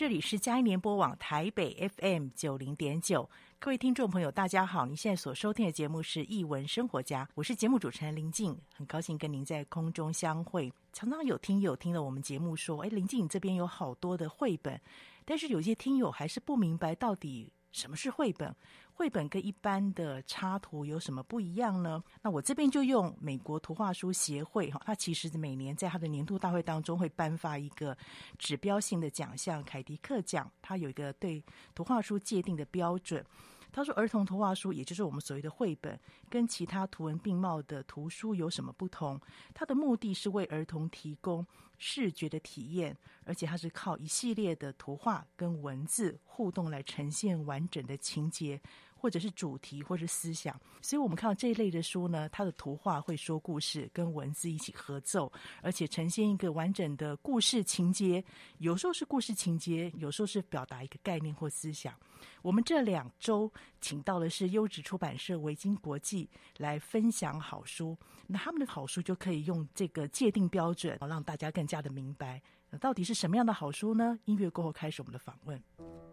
[0.00, 3.28] 这里是嘉音联播网台北 FM 九零点九。
[3.58, 4.86] 各位听众朋友，大家好！
[4.86, 10.72] 您现在所收听的节目是《艺文生活家》，我是节目主持人林静，很高兴跟您在空中相会。
[10.94, 14.80] 常常有听友听了我们节目说：“哎，林静，这边有好多的绘本，
[15.26, 18.56] 但是有些听友还是不明白到底什么是绘本。
[19.00, 27.96] 绘本跟一般的插图有什么不一样呢？”那我这边就用美国图画书协会哈，它其实每年在它的年度大会当中会颁发一个
[28.36, 31.42] 指标性的奖项——凯迪克奖，它有一个对
[31.74, 33.24] 图画书界定的标准。
[33.72, 39.18] 他说：“儿童图画书，也就是我们所谓的绘本，跟其他图文并茂的图书有什么不同？
[39.54, 41.46] 它的目的是为儿童提供
[41.78, 48.60] 视觉的体验，而且它是靠一系列的图画跟文字互动来呈现完整的情节。”
[49.00, 58.22] 或者是主题，或者是思想，所以我们看到这一类的书呢，它的图画会说故事，跟文字一起合奏，而且呈现一个完整的故事情节。
[58.58, 61.94] 有时候是故事情节，有时候是表达一个概念或思想。
[62.42, 66.28] 我们这两周请到的是优质出版社维京国际
[66.58, 67.96] 来分享好书，
[68.26, 72.42] 那他们的好书就可以用这个界定标准，让大家更加的明白，
[72.78, 74.18] 到底是什么样的好书呢？
[74.26, 76.09] 音乐过后开始我们的访问。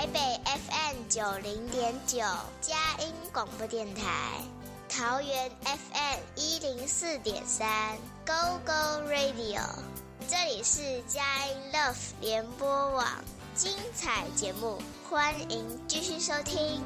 [0.00, 2.20] 台北 FM 九零点九，
[2.62, 4.02] 佳音广播电台；
[4.88, 7.68] 桃园 FM 一零四点三
[8.24, 8.32] ，Go
[8.64, 8.72] Go
[9.06, 9.60] Radio。
[10.26, 13.06] 这里是佳音 Love 联播网，
[13.54, 16.82] 精彩节目，欢迎继续收听。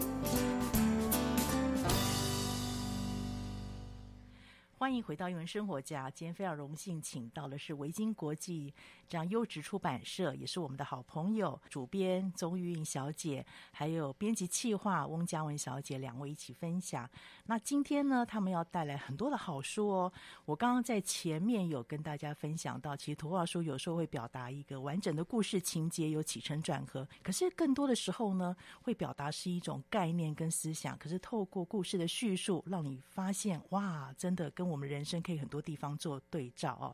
[4.85, 6.11] 欢迎回到艺文生活家。
[6.11, 8.71] 今天非常荣幸，请到的是维京国际
[9.09, 17.09] 这样优质出版社，也是我们的好朋友，主编钟玉韵小姐，还有编辑企划翁嘉文小姐，两位一起分享。
[17.47, 20.13] 那今天呢，他们要带来很多的好书哦。
[20.45, 27.09] 我刚刚在前面有跟大家分享到，其实图画书有时候会表达一个完整的故事情节，有起承转合。
[27.23, 30.95] 可是更多的时候呢，会表达是一种概念跟思想。
[30.99, 34.74] 可是透过故事的叙述，让你发现，哇，真的跟我。
[34.75, 36.91] 我们人生可以很多地方做对照哦。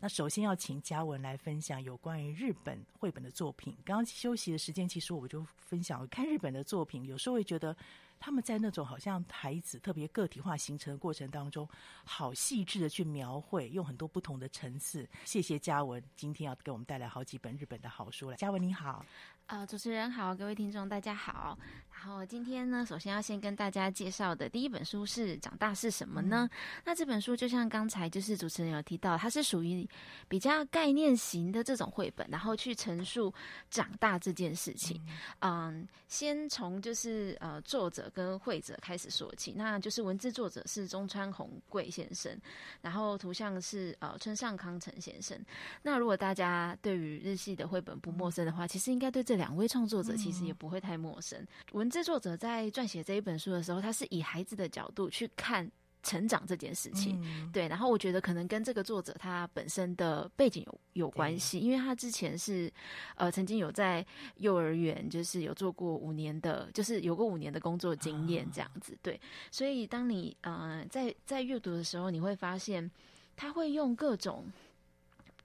[0.00, 3.76] 那首先要请嘉文来分享有关于日本绘本的作品。
[3.84, 7.76] 刚刚休息的时间，其实我就分享看日本的作品，有时候会觉得
[8.18, 11.68] 他们在那种好像孩子特别个体化形成的过程当中，
[12.02, 15.06] 好细致的去描绘，用很多不同的层次。
[15.26, 18.36] 谢谢嘉文，今天要给我们带来好几本日本的好书来。
[18.38, 19.04] 嘉文你好。
[19.48, 21.58] 呃，主持人好，各位听众大家好。
[21.90, 26.82] 然后今天呢，首先要先跟大家介绍的第一本书是《长大是什么呢？》嗯。
[26.84, 29.88] 那这本书就像刚才就是主持人有提到，它是属于
[30.28, 33.34] 比较概念型的这种绘本，然后去陈述
[33.68, 35.02] 长大这件事情。
[35.40, 42.38] 嗯，嗯先从就是呃作者跟绘者开始说起，那就是文字作者是中川宏贵先生，
[42.80, 45.36] 然后图像是呃村上康成先生。
[45.82, 51.42] 那如果大家对于日系的绘本不陌生的话，其实应该对这两位创作者其实也不会太陌生。
[51.72, 55.70] 文字作者在撰写这一本书的时候，他是以孩子的角度去看
[56.02, 57.68] 成长这件事情，对。
[57.68, 62.70] 然后我觉得可能跟这个作者他本身的背景有有关系，因为他之前是
[63.14, 64.04] 呃曾经有在
[64.36, 69.20] 幼儿园就是有做过五年的，就是有过五年的工作经验这样子，对。
[69.50, 72.90] 所以当你呃在在阅读的时候，你会发现
[73.36, 74.44] 他会用各种。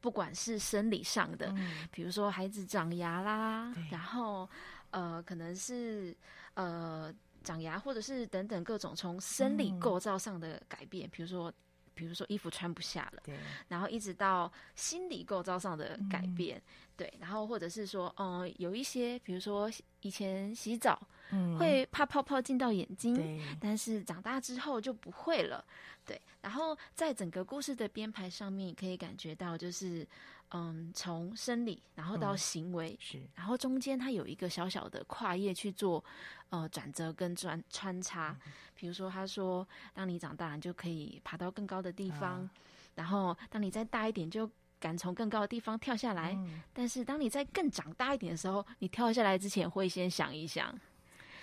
[0.03, 4.50] 不管是生理上的，嗯、比如说孩子长牙啦，然后
[4.91, 6.13] 呃，可能是
[6.55, 7.09] 呃
[7.41, 11.50] 长牙，或者是等等各种从生理构造上的改变，嗯、比如说
[11.94, 13.39] 比如说衣服穿不下了，对，
[13.69, 16.61] 然后一直到心理构造上的改变，嗯、
[16.97, 19.71] 对，然后或者是说，嗯、呃，有一些比如说
[20.01, 21.01] 以前洗澡，
[21.33, 25.65] 嗯，会怕泡泡进到眼睛，但是长大之后就不会了。
[26.06, 30.06] 对，然后在整个故事的编排上面，可以感觉到就是，
[30.51, 36.03] 嗯，从生理然后到行为，嗯、是，然后中间它有一个小小的跨页去做，
[36.50, 38.38] 呃，转折跟穿穿插。
[38.45, 42.50] 嗯、比如说，他说，当你长大，你就可以爬到更高的地方，啊、
[42.95, 44.47] 然后当你再大一点，就
[44.81, 46.33] 敢从更高的地方跳下来。
[46.33, 50.77] 嗯、但是当你再更长大一点的时候，你跳下来之前会先想一想。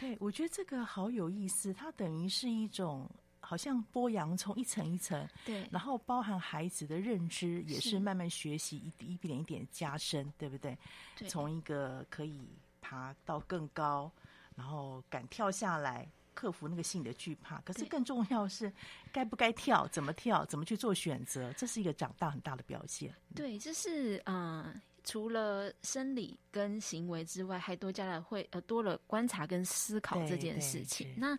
[0.01, 3.09] 对，我觉得这个好有意思，它等于是一种。
[3.43, 10.79] 好像剥洋葱一层一层， 对，然后包含孩子的认知也是慢慢学习，一一点一点加深，对不对？
[11.17, 12.47] 对，从一个可以
[12.83, 14.13] 爬到更高，
[14.55, 17.59] 然后敢跳下来，克服那个心理的惧怕。
[17.63, 18.73] 可是更重要是，
[19.11, 23.13] 该不该跳，怎么跳，怎么去做选择，这是一个长大很大的表现。
[23.35, 31.13] 对，这是嗯、呃，除了生理跟行为之外，还多加了会呃多了观察跟思考这件事情。
[31.17, 31.37] 那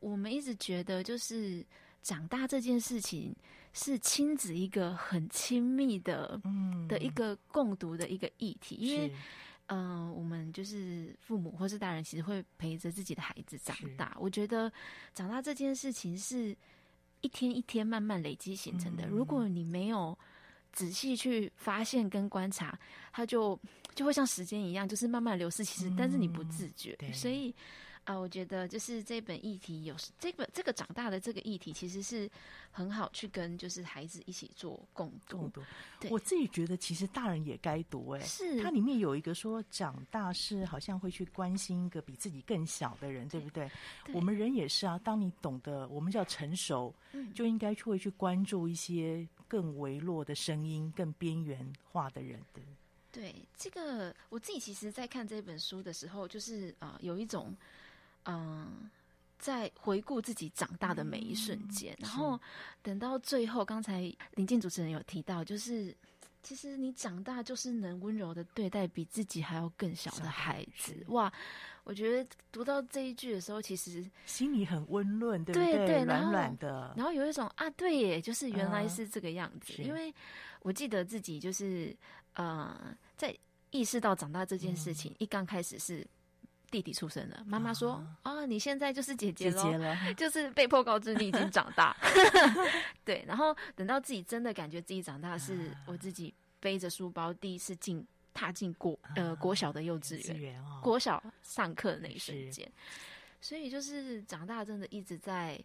[0.00, 1.62] 我们一直觉得，就是
[2.00, 3.36] 长大这件事情
[3.74, 8.76] 是亲子一个很亲密的，嗯，的一个共读的一个议题。
[8.76, 9.12] 因为，
[9.66, 14.16] 嗯、呃，我们就是父母或是大人，其实会陪着自己的孩子长大。
[14.18, 14.72] 我觉得
[15.12, 16.56] 长大这件事情是
[17.20, 19.06] 一天一天慢慢累积形成的。
[19.06, 20.18] 如果你没有
[20.74, 22.78] 仔细去发现跟观察，
[23.10, 23.58] 它就
[23.94, 25.64] 就会像时间一样，就是慢慢流逝。
[25.64, 27.54] 其实，但是你不自觉，所以。
[28.04, 32.30] 啊，我觉得就是这本议题有这本这个长大的这个议题，其实是
[32.70, 35.38] 很好去跟就是孩子一起做共读。
[35.38, 35.62] 共读，
[36.10, 43.70] 我自己觉得其实大人也该读哎、欸，是它里面有一个说长大是好像会去关心一个比自己更小的人，对，对不对？
[44.04, 52.60] 对，我们人也是啊，当你懂得我们叫成熟，嗯、就应该会去关注一些更微弱的声音、更边缘化的人的。
[53.12, 57.54] 对，这个我自己其实在看这本书的时候，就是啊、呃，有一种。
[58.26, 58.88] 嗯，
[59.38, 62.40] 在回顾自己长大的每一瞬间，嗯、然后
[62.82, 65.94] 等到最后，刚才林静主持人有提到，就是
[66.44, 70.94] 其实你长大就是能温柔的对待比自己还要更小的孩子。
[71.08, 71.32] 哇，
[71.82, 76.04] 我觉得读到这一句的时候，其实心里很温润，对不对？
[76.04, 79.72] 软软的，然后有一种啊，对耶，就是原来是这个样子。
[79.78, 80.14] 嗯、因为
[80.60, 81.96] 我记得自己就是
[82.34, 83.36] 呃，在
[83.70, 86.06] 意识到长大这件事情，嗯、一刚开始是。
[86.74, 87.92] 弟弟出生了，妈妈说
[88.24, 91.96] ：“啊、哦，你现在就是姐姐了， 就是被迫告知你已经长大。
[93.06, 102.68] ”对，然后等到自己真的感觉自己长大，是我自己背着书包第一次进踏进国呃国小的幼稚园，哦、国小上课的那一瞬间，
[103.40, 105.62] 所以就是长大真的一直在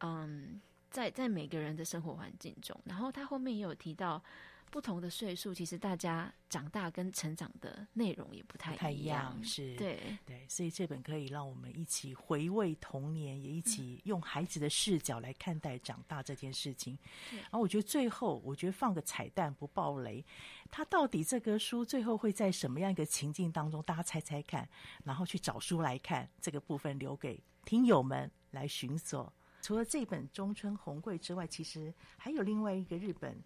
[0.00, 4.22] 嗯，在在每个人的生活环境中，然后他后面也有提到。
[4.70, 16.96] 不同的岁数，其实大家长大跟成长的内容也不太一样，不太一样是，对对，所以这本可以让我们一起回味童年，也一起用孩子的视角来看待长大这件事情。
[17.32, 20.24] 然后我觉得最后，我觉得放个彩蛋不爆雷，
[20.70, 23.82] 他到底这个书最后会在什么样一个情境当中？
[23.82, 24.68] 大家猜猜看，
[25.04, 29.32] 然后去找书来看，这个部分留给听友们来寻索。
[29.62, 33.36] 除了这本中村红贵之外，其实还有另外一个日本。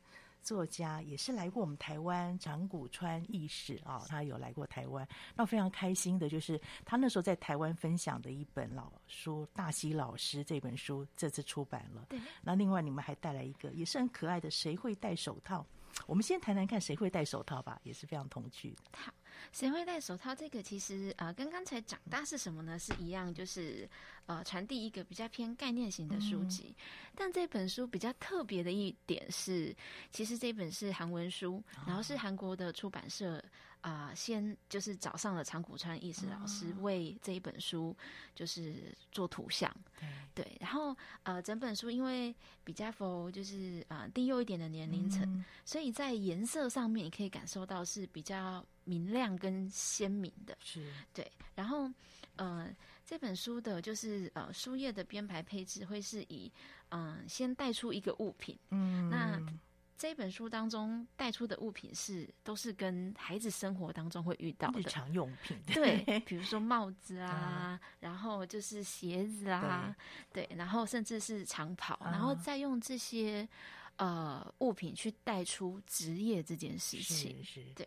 [0.45, 5.09] 作家也是来过我们台湾，长谷川义史啊，他有来过台湾。
[5.35, 12.07] 那非常开心的就是他那时候在台湾分享的一本老书，大西老师这本书这次出版了。
[12.11, 12.21] 对。
[12.43, 15.67] 那另外你们还带来一个也是很可爱的，谁会戴手套？
[16.07, 18.83] 我们先谈谈看谁会戴手套吧，也是非常童趣的。
[18.99, 19.13] 好，
[19.53, 20.35] 谁会戴手套？
[20.35, 22.79] 这个其实呃，跟刚才长大是什么呢？
[22.79, 23.89] 是一样，就是。
[24.27, 29.77] 呃，传递一个比较偏概念型的书籍，嗯、但这本书比较特别的一点是，
[30.11, 33.37] 其实这本是韩文书，哦、然后是韩国的出版社
[33.83, 37.95] 啊、呃，先就是找上了长谷川义史老师为这一本书
[38.35, 50.93] 就是做图像，嗯、对，然后呃，整本书因为比较 for 就是啊、呃、低幼一点的年龄层，嗯、所以在颜色上面你可以感受到是比较明亮跟鲜明的，是。
[51.13, 51.91] 对，然后
[52.37, 52.75] 呃。
[53.07, 56.51] 这本书的就是呃书页的编排配置会是以
[56.89, 59.39] 嗯、呃、先带出一个物品，嗯，那
[59.99, 64.81] 这本书当中带出的物品是都是跟孩子生活当中会遇到的。
[64.81, 69.95] 日常用品，对， 比如说帽子啊，嗯、然后就是鞋子啊，
[70.33, 73.47] 对，对，然后甚至是长袍，嗯、然后再用这些
[73.97, 77.87] 呃物品去带出职业这件事情，是是，对，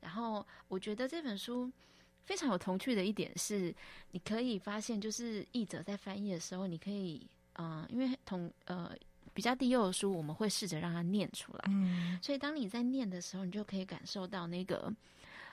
[0.00, 1.70] 然后我觉得这本书。
[2.24, 3.74] 非常有童趣的一点是，
[4.10, 8.94] 你可以发现，就是译者在翻译的时候，你可以，嗯、呃，因为同呃
[9.32, 14.92] 比较低幼的书，我们会试着让它念出来，嗯，所以当你在念的时候，你就可以感受到那个，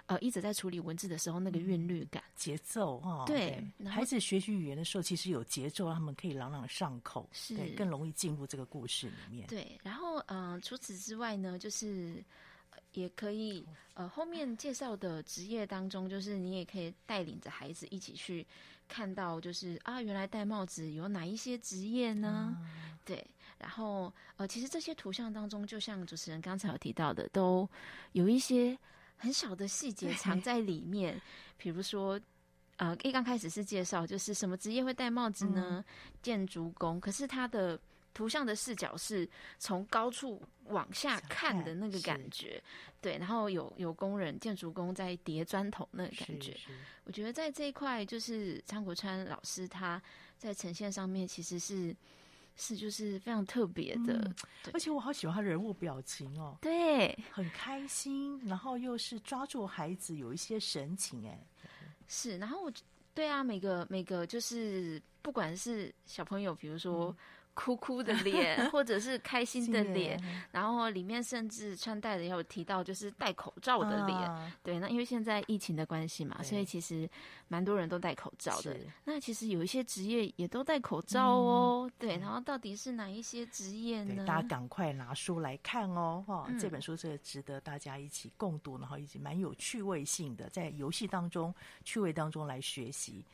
[0.07, 9.47] 呃，一直在处理文字的时候那个韵律感、节奏哈，对，孩子学习语言的时候，其实有节奏，让他们可以朗朗上口，是更容易进入这个故事里面。
[9.47, 12.21] 对，然后嗯、呃，除此之外呢，就是。
[12.94, 18.46] 也可以，呃，后面介绍的职业当中，就是你也可以带领着孩子一起去
[18.88, 22.55] 看到，就是啊，原来戴帽子有哪一些职业呢？
[22.60, 23.25] 嗯、对，
[23.58, 27.70] 然后呃，其实这些图像当中，就像主持人刚才有提到的，都
[28.13, 28.77] 有一些
[29.17, 31.22] 很小的细节 藏在里面，
[31.58, 32.20] 比如说，
[32.77, 35.84] 呃，一刚开始是介绍，就是什么职业会戴帽子呢？
[35.86, 37.79] 嗯、建筑工，可是他的。
[38.15, 39.29] 图像的视角是
[39.60, 42.63] 从高处往下看的那个感觉，
[43.01, 46.57] 对，然后有有工人、建筑工在叠砖头那个感觉。
[47.03, 50.01] 我觉得在这一块，就是张国川老师他
[50.38, 51.93] 在呈现上面其实是
[52.55, 54.36] 是就是非常特别的，嗯、
[54.74, 61.45] 而且我好喜欢他人物表情哦，对，很开心，然后又是抓住孩子有一些神情，哎，
[62.07, 62.72] 是，然后我
[63.13, 67.13] 对啊，每个每个就是不管是小朋友，比如说。
[67.55, 70.21] 嗯哭哭的脸， 或者是开心的脸，
[70.51, 74.19] 然后里面甚至穿戴的也有提到，就是戴口罩的脸。
[74.19, 77.09] 啊、对，那因为现在疫情的关系嘛，所以其实
[77.47, 78.77] 蛮多人都戴口罩的。
[79.05, 81.89] 那其实有一些职业也都戴口罩哦。
[81.89, 84.25] 嗯、对，然后到底是哪一些职业呢？
[84.25, 86.24] 大家赶快拿书来看哦！
[86.27, 93.25] 哈、嗯，这本书是值得大家一起共读，然后一起蛮有趣味性的，在游戏当中、趣味当中来学习。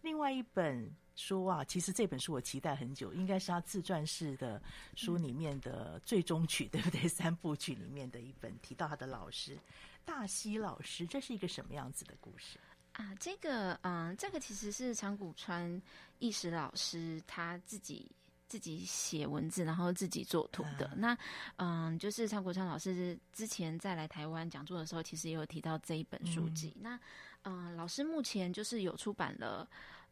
[0.00, 0.90] 另外一本。
[1.16, 4.62] 书啊，其实这本书我期待很久，应该是他自传式的
[4.94, 7.08] 书里面的最终曲，嗯、对不对？
[7.08, 9.58] 三部曲里面的一本，提到他的老师
[10.04, 12.58] 大西老师，这是一个什么样子的故事
[12.92, 13.14] 啊？
[13.18, 15.82] 这个，嗯，这个其实是长谷川
[16.18, 18.10] 义史老师他自己
[18.46, 20.90] 自己写文字，然后自己作图的。
[20.92, 21.18] 嗯那，
[21.56, 26.74] 嗯，就是长谷川老师之前在来台湾讲座的时候，其实也有提到这一本书籍。
[26.76, 27.00] 嗯那，
[27.44, 29.66] 嗯，老师目前就是有出版了。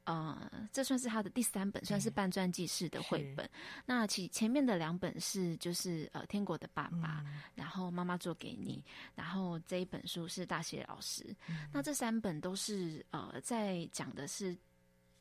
[0.05, 3.49] 呃，这算是他的第三本，算是半传记式的绘本。
[3.87, 8.85] 那其前面的两本是就是呃《天国的爸爸》嗯，然后妈妈做给你，
[9.15, 11.25] 然后这一本书是大西老师。
[11.49, 14.55] 嗯、那这三本都是呃在讲的是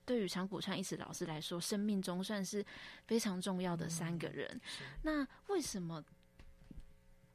[0.03, 2.65] 对于长谷川一史老师来说，生命中算是
[3.05, 4.49] 非常重要的三个人。
[4.81, 6.03] 嗯、那为什么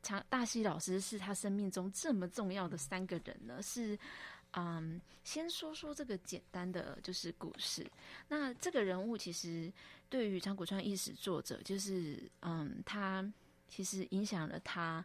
[0.03, 3.63] 长大西老师是他生命中这么重要的三个人呢？
[3.63, 3.99] 是。
[4.53, 7.87] 嗯，先说说这个简单的就是故事。
[8.29, 9.73] 那这个人物其实
[10.09, 13.31] 对于长谷川义史作者，就是嗯，他
[13.69, 15.05] 其实影响了他，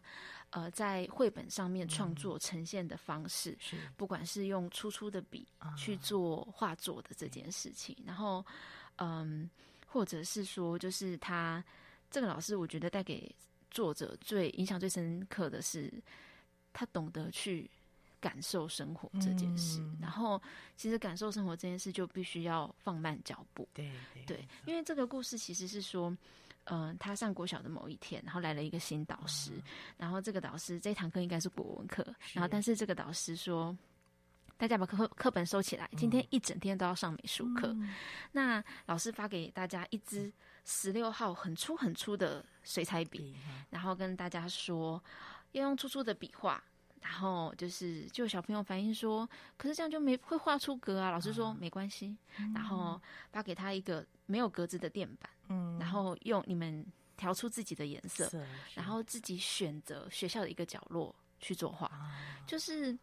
[0.50, 3.76] 呃，在绘本上面创作呈现的方式，嗯、是。
[3.96, 5.46] 不管是用粗粗的笔
[5.76, 8.44] 去做画作的这件事情，啊、然后，
[8.96, 9.48] 嗯，
[9.86, 11.62] 或者是说，就是他
[12.10, 13.30] 这个老师，我觉得带给
[13.70, 15.92] 作者最影响最深刻的是，
[16.72, 17.70] 他懂得去
[18.24, 19.80] 感受生活这件事。
[19.82, 20.40] 嗯、然后，
[20.74, 26.16] 其实感受生活这件事就必须要放慢脚步，对对，对，因为这个故事其实是说。
[26.66, 29.62] 嗯、呃，他上国小的某一天，然后来了一个新导师，嗯、
[29.98, 32.02] 然后这个导师这堂课应该是国文课，
[32.32, 33.76] 然后但是这个导师说，
[34.56, 37.68] 大家把课课本收起来，今天一整天都要上美术课。
[37.74, 37.92] 嗯、
[38.32, 40.32] 那老师发给大家一支
[40.64, 44.98] 十六号很粗很粗的水彩笔，嗯、然后跟大家说
[45.52, 46.64] 要用粗粗的笔画，
[47.04, 51.10] 然后就是就小朋友反映说，可是这样就没会画出格啊。
[51.10, 52.16] 老师说、嗯、没关系，
[52.54, 52.98] 然后
[53.30, 55.30] 发给他一个没有格子的垫板。
[55.48, 56.84] 嗯，然后用你们
[57.14, 58.32] 调出自己的颜色，
[58.74, 62.98] 然后自己选择学校的一个角落去作画，啊、就是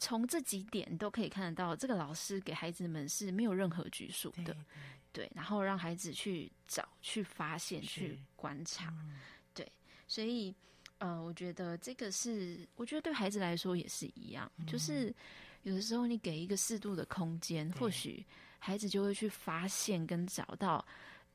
[0.00, 4.64] 从这几点都可以看得到，这个老师给孩子们是没有任何拘束的，对，对，
[5.12, 9.20] 对，然后让孩子去找、去发现、去观察，嗯、
[9.54, 9.70] 对，
[10.08, 10.52] 所以
[10.98, 15.14] 呃，我觉得这个是，我觉得对孩子来说也是一样，嗯、就是
[15.62, 18.24] 有的时候你给一个适度的空间，或许
[18.58, 20.84] 孩子就会去发现跟找到。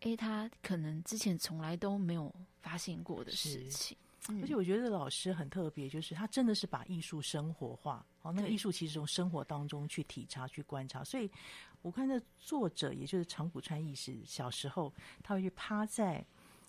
[0.01, 2.29] 哎，他可能之前从来都没有
[2.61, 3.95] 发现过的事情，
[4.27, 8.05] 嗯、而且我觉得老师很特别，就是他真的是把艺术生活化。
[8.21, 11.05] 哦，那个艺术其实从生活当中去体察、去观察。
[11.05, 11.31] 所以
[11.81, 16.25] 我看那作者，也就是长谷川义史，小时候他会去趴在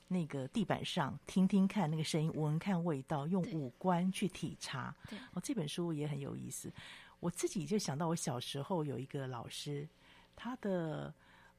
[0.08, 4.94] 那个地板上，听听看那个声音，闻看味道，用五官去体察。
[5.08, 6.72] 对，哦，这本书也很有意思。
[7.20, 9.88] 我自己就想到，我小时候有一个老师，
[10.34, 11.14] 他的。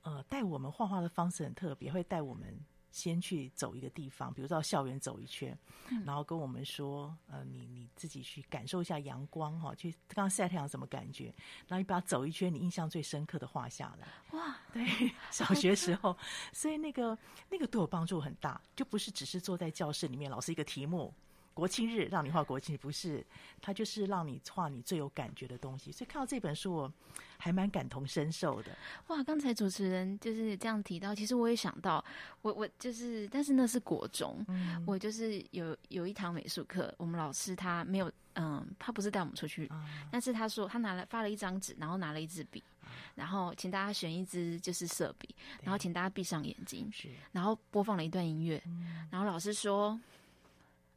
[0.05, 2.55] 呃，带我们画画的方式很特别，会带我们
[2.95, 5.57] 先去走一个地方，比如到校园走一圈，
[5.89, 11.25] 嗯、然后跟我们说，呃，你你自己去感受一下阳光哈，去刚刚晒太阳什么感觉，
[11.67, 14.07] 然后你把它走一圈，你印象最深刻的画下来。
[14.37, 16.15] 哇，对，小学时候，
[16.53, 17.17] 所以那个
[17.49, 21.13] 那个对我帮助很大，就不是只是坐在教室里面，老师一个题目。
[21.55, 23.25] 国庆日让你画国庆，不是，
[23.61, 25.89] 他就是让你画你最有感觉的东西。
[25.89, 26.93] 所以看到这本书，我
[27.37, 28.77] 还蛮感同身受的。
[29.07, 32.03] 哇，刚才主持人就是这样提到，其实我也想到，
[32.41, 49.97] 我我就是，但是那是国中，嗯、我就是有有一堂美术课，我们老师他没有，嗯，他不是带我们出去，嗯、但是他说他拿了发了一张纸，然后拿了一支笔，嗯、然后请大家选一支就是色笔，然后请大家闭上眼睛，是然后播放了一段音乐，嗯、然后老师说。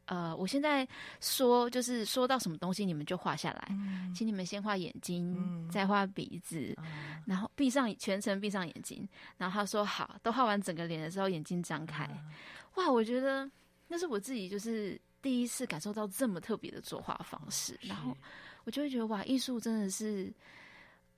[0.09, 0.87] 呃，我现在
[1.21, 9.07] 说就是说到什么东西，你们就画下来，嗯、请你们先画眼睛，嗯、再画鼻子，嗯、然后闭上全程闭上眼睛。
[9.37, 12.05] 然后他说好，都画完整个脸的时候，眼睛张开。
[12.11, 12.31] 嗯、
[12.75, 13.47] 哇，我觉得
[13.87, 18.17] 那是我自己就是第一次感受到这么特别的作画方式，嗯、然后
[18.63, 20.33] 我就会觉得哇，艺术真的是。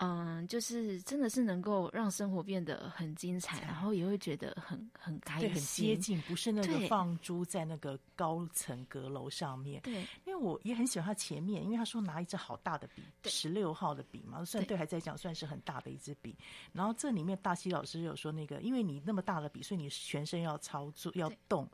[0.03, 9.79] 嗯，就是真的是能够让生活变得很精彩，然后也会觉得很很开心，很接近，不是那个放猪在那个高层阁楼上面。
[9.83, 16.35] 对，因为我也很喜欢他前面，因为他说拿一支好大的笔，十六号的笔嘛，算对孩子来讲算是很大的一支笔。
[16.73, 21.69] 然后这里面大西老师有说那个，因为你那么大的笔，所以你全身要操作要动，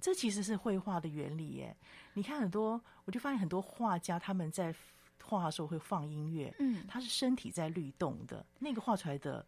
[0.00, 1.76] 这其实是绘画的原理耶。
[2.14, 4.74] 你看很多，我就发现很多画家他们在。
[5.22, 9.44] 画的时候会放音乐，嗯，他是身体在律动的，那个画出来的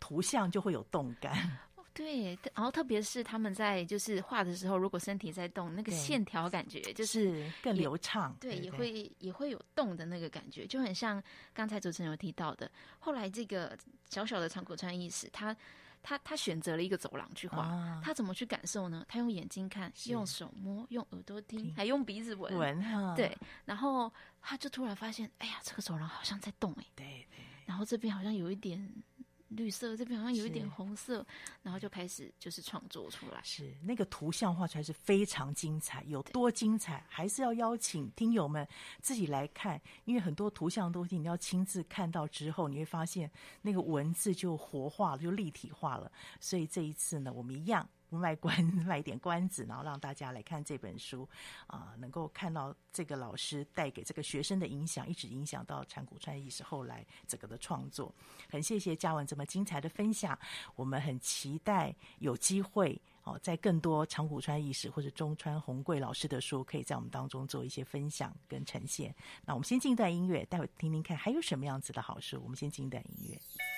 [0.00, 1.58] 图像就会有动感。
[1.94, 8.34] 对，然后特别是他们在就是画的时候，如果身体在动，那个线条感觉就是更流畅。
[8.40, 11.22] 对，也会也会有动的那个感觉，就很像
[11.52, 12.70] 刚才主持人有提到的。
[12.98, 13.76] 后来这个
[14.08, 15.56] 小小的长谷川义史，他。
[16.02, 19.04] 他他选择了一个走廊去画，啊、他怎么去感受呢？
[19.08, 22.54] 他用眼睛看，用手摸，用耳朵听，还用鼻子闻。
[22.56, 26.84] 闻哈对，然后他就突然发现，哎呀，这个走廊好像在动哎。
[26.94, 27.38] 对对。
[27.64, 28.92] 然后这边好像有一点。
[29.56, 31.24] 绿色这边好像有一点红色，
[31.62, 33.40] 然后就开始就是创作出来。
[33.42, 38.66] 是那个图像画出来是非常精彩，有多精彩，还是要邀请听友们
[39.00, 43.30] 自己来看，因为很多图像的东西你要亲自看到之后，你会发现
[43.62, 46.10] 那个文字就活化了，就立体化了。
[46.40, 47.88] 所以这一次呢，我们一样。
[48.16, 51.28] 卖关 卖一点关子，然后让大家来看这本书，
[51.66, 58.14] 啊、能够看到这个老师带给这个学生的影响，一直影响到长谷川义史后来整个的创作。
[58.50, 60.38] 很谢谢嘉文这么精彩的分享，
[60.74, 69.14] 我们很期待有机会哦，在更多长谷川义史或者中川弘贵老师的书，可以在我们当中做一些分享跟呈现。
[69.44, 72.40] 那我们先进一段音乐，待会听听看还有什么样子的好书。
[72.42, 73.71] 我们先进一段音乐。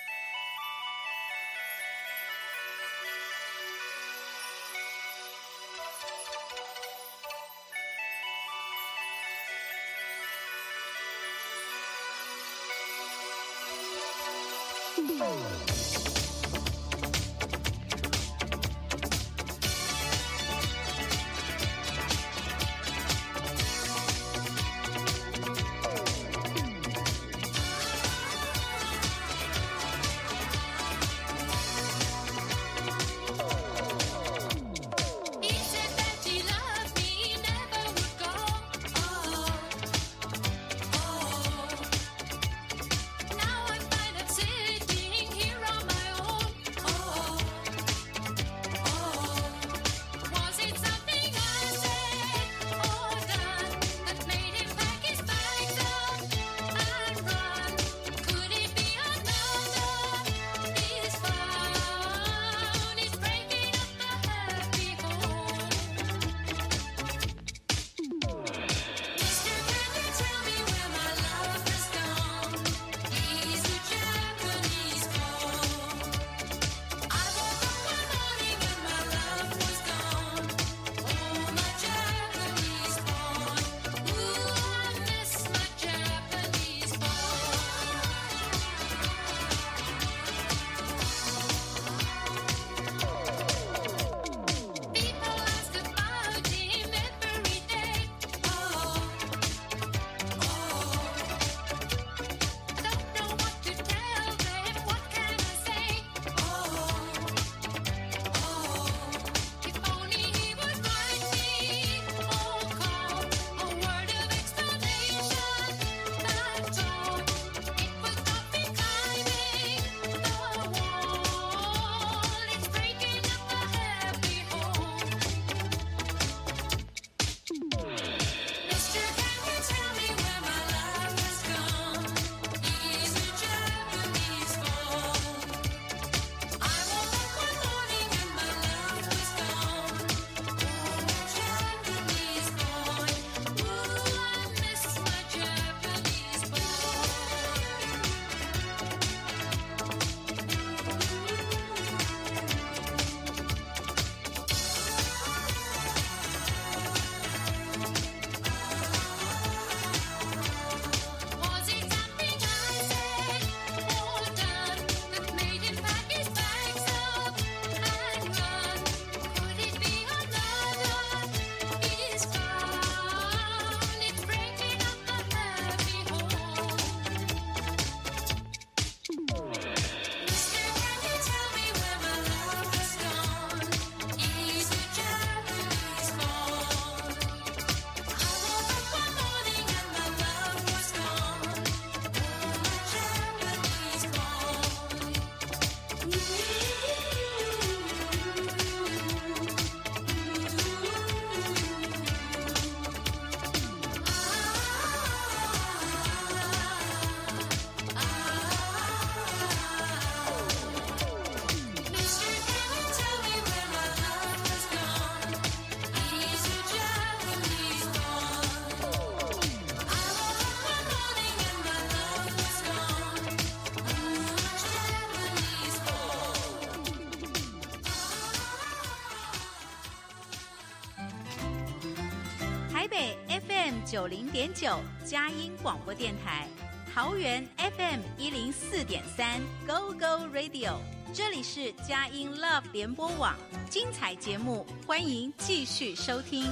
[233.95, 236.49] 九零点九佳音广播电台，
[236.93, 240.73] 桃园 FM 一零四点三 Go Go Radio，
[241.13, 243.37] 这里是佳音 Love 联播网，
[243.69, 246.43] 精彩节目，欢迎继续收听。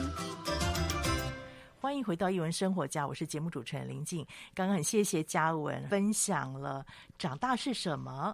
[1.82, 4.26] 欢迎回到艺文生活家，我是节目主持人林静。
[4.56, 6.86] 刚刚很谢谢嘉文分享了
[7.20, 8.34] 长大是什么。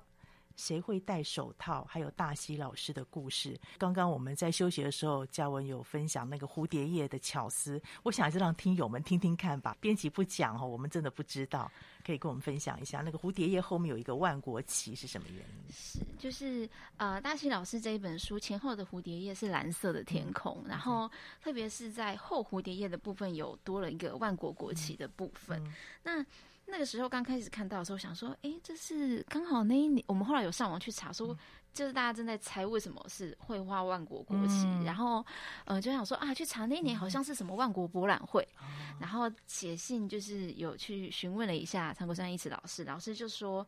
[0.59, 1.85] 谁会戴手套？
[1.85, 3.57] 还有大西老师的故事。
[3.77, 9.75] 刚刚我们在休息的时候，嘉文有分享那个蝴蝶叶的巧思，我想还是让听友们听听看吧。
[9.79, 11.71] 编辑不讲哦，我们真的不知道，
[12.05, 15.71] 可以跟我们分享一下那个蝴蝶叶后面有一个万国旗是什么原因？
[15.71, 21.09] 是，就是呃，大西老师这一本书前后的蝴蝶叶是蓝色的天空，嗯、然后
[21.41, 25.57] 特别是在后蝴蝶叶的部分有多了一个万国国旗的部分。
[25.63, 26.25] 嗯、那
[26.69, 30.03] 那个时候刚开始看到的时候，想说，哎，这是刚好那一年。
[30.07, 31.37] 我们后来有上网去查，说
[31.73, 35.25] 就是大家正在猜为什么是会画万国国旗，嗯、然后
[35.65, 43.65] 呃就想说啊，去查那一年好像是什么万国博览会，嗯、然后写信就是有去询问了一下长国山一慈老师，老师就说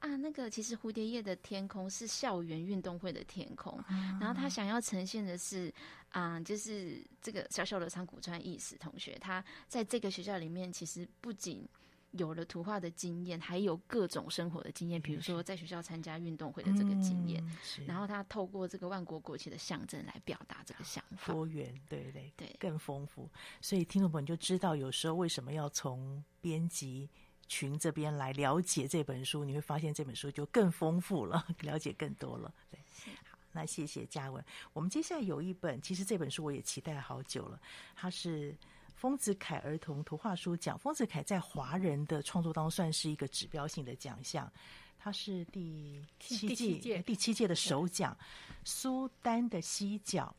[0.00, 5.72] 啊，那个其实蝴蝶叶的天空是校园运动会的天空，嗯、然后他想要呈现的是
[6.10, 11.66] 啊，就是这个小小的长谷川义史同学，他在这个学校里面其实不仅
[12.16, 17.44] 有了图画的经验，还有各种生活的经验，比如说在学校参加运动会的这个经验，
[17.78, 23.28] 嗯、然后他透过这个万国国旗的象征来表达这个想法，多元，对对对，更丰富。
[23.60, 27.10] 所以听众朋友就知道，有时候为什么要从编辑
[27.48, 32.54] 群这边来了解这本书，你会发现这本书就更丰富了， 了解更多了。
[32.70, 32.78] 对，
[33.28, 34.44] 好，那谢谢嘉文。
[34.72, 37.60] 我们接下来有一本，其实这本书我也期待好久了，
[37.96, 38.56] 它是。
[39.04, 44.50] 丰子恺儿童图画书奖，丰子恺在华人的创作当中算是一个指标性的奖项，
[44.98, 48.16] 他是第七届第七届第七届的首奖。
[48.64, 50.34] 苏丹的犀角，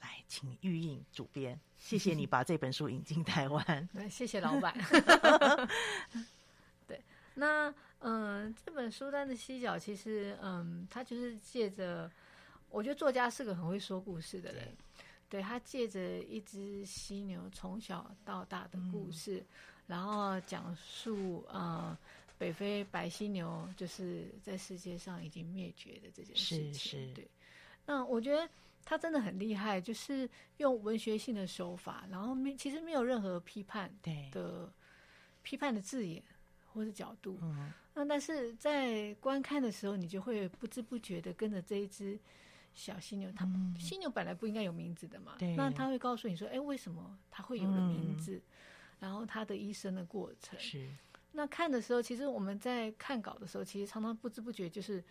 [0.00, 3.88] 来，请玉印主编，谢谢你把这本书引进台湾。
[4.08, 4.72] 谢谢老板。
[6.86, 7.02] 对，
[7.34, 12.08] 那嗯，这本苏丹的犀角，其实嗯，他就是借着，
[12.70, 14.72] 我觉得作家是个很会说故事的人。
[15.28, 19.46] 对，他借着一只犀牛从小到大的故事，嗯、
[19.88, 21.98] 然后讲述呃
[22.38, 26.74] 北非白犀牛就是在世界上已经灭绝的这件事情。
[26.74, 27.14] 是是。
[27.14, 27.28] 对，
[27.84, 28.48] 那我觉得
[28.84, 33.92] 他真的很厉害，就是用文学性的手法，然后没其实没有任何批判
[34.30, 34.72] 的
[35.42, 36.22] 批判的字眼
[36.72, 37.36] 或者角度。
[37.42, 37.72] 嗯。
[37.94, 42.16] 那但是在观看的时候，你就会不知不觉的跟着这一只。
[42.76, 45.34] 小犀牛，它犀牛本来不应该有名字的嘛？
[45.38, 45.56] 对。
[45.56, 48.36] 那他会告诉你说：“哎，为什么它会有了名字？
[48.36, 48.42] 嗯、
[49.00, 50.86] 然后它的一生的过程。”是。
[51.32, 55.02] 那看的时候，其实我们在看稿的时候，其实常常不知不觉就是，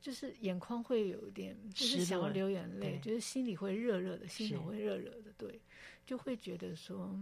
[0.00, 5.60] 就是眼眶会有点，就是想要流眼泪，就是心里会热热的，心里会热热的，对，
[6.06, 7.14] 就会觉得说，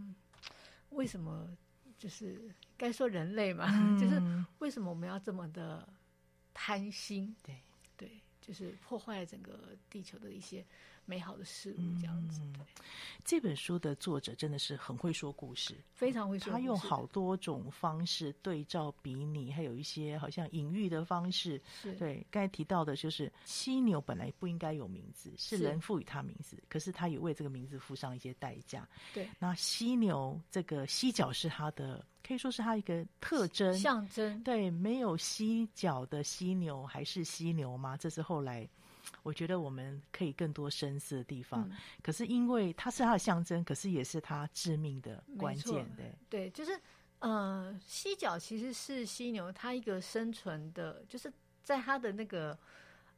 [0.90, 1.48] 为什么
[1.98, 3.66] 就是该说人类嘛？
[3.68, 4.22] 嗯、 就是
[4.60, 5.88] 为什么我们要这么的
[6.54, 7.34] 贪心？
[7.42, 7.56] 对
[7.96, 8.20] 对。
[8.40, 10.64] 就是破坏整个地球的一些
[11.11, 12.40] 美好的事物，这样子。
[12.53, 12.64] 对，
[13.25, 16.62] 这本书的作者真的是很会说故事，非常会说故事。
[16.62, 21.61] 他用好多种方式对照比拟，还有一些好像隐喻的方式。
[21.83, 28.88] 是对，刚才提到的就是犀牛本来不应该有名字，是人赋予它名字，可是他也为这个名字付上一些代价。
[29.12, 32.07] 对，那犀牛这个犀角是它的。
[32.23, 37.96] 可以说是它一个特征象征，对，没有犀角的犀牛还是犀牛吗？
[37.96, 38.68] 这是后来
[39.23, 41.68] 我觉得我们可以更多深思的地方。
[41.70, 45.87] 嗯、可是因为它是它的象征，可是也是它致命的关键。
[45.96, 46.79] 对，对，就是
[47.18, 52.59] 呃，犀角其实是犀牛它一个生存的，就是在它的那个。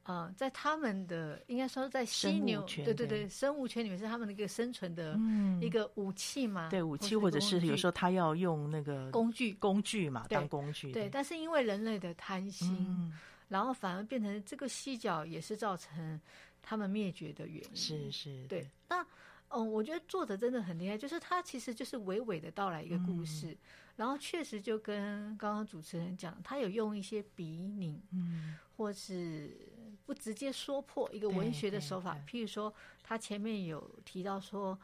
[0.04, 5.16] 啊、呃，在他们的应该说在犀牛，对对对，生物圈里面是他们的一个生存的
[5.60, 6.66] 一个武器嘛？
[6.66, 10.90] 嗯、对，武器或者是有时候他要用那个工具工具嘛，当工具。
[10.90, 13.12] 对，但是因为人类的贪心、嗯，
[13.52, 16.20] 然后反而变成这个犀角也是造成
[16.62, 17.76] 他们灭绝的原因。
[17.76, 18.66] 是是，对。
[18.88, 19.06] 那
[19.50, 23.58] 嗯，我觉得作者真的很厉害，就是他其实就是娓娓的道来一个故事，嗯、
[23.96, 29.68] 然后确实就跟刚刚主持人讲，他有用一些比拟，嗯，或是。
[30.04, 34.76] 不直接说破一个文学的手法，譬如说，他前面有提到说，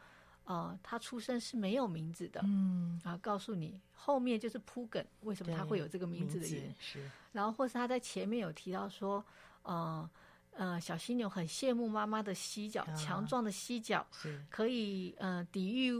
[0.49, 9.23] 呃，他出生是没有名字的，嗯，啊，告诉你后面就是铺梗，为什么他会有这个名字的原因是，然后或是他在前面有提到说，
[9.61, 10.09] 呃
[10.51, 15.93] 呃，小犀牛很羡慕妈妈的犀角，强壮的犀角是可以呃抵御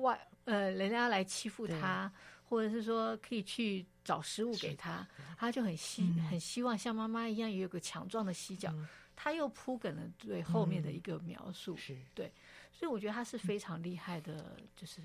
[0.00, 2.10] 外呃人家来欺负他。
[2.50, 8.88] 或者是说可以去找食物给他，他就很希、嗯、很希望像妈妈一样也有个强壮的犀角、嗯。
[9.14, 12.32] 他又铺梗了对后面的一个描述，是、嗯、对，
[12.72, 15.00] 所以我觉得他是非常厉害的，就是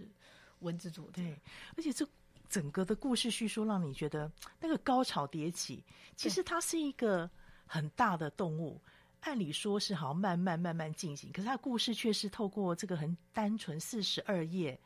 [0.59, 1.11] 文字作者。
[1.13, 1.39] 对，
[1.75, 2.07] 而且这
[2.49, 5.83] 整个的故事叙述让你觉得那个高潮迭起。
[6.15, 7.29] 其实它是一个
[7.65, 8.79] 很大的动物，
[9.21, 14.79] 按理说是好像慢慢慢慢进行，可是它故事却是透过这个很单纯四十二页。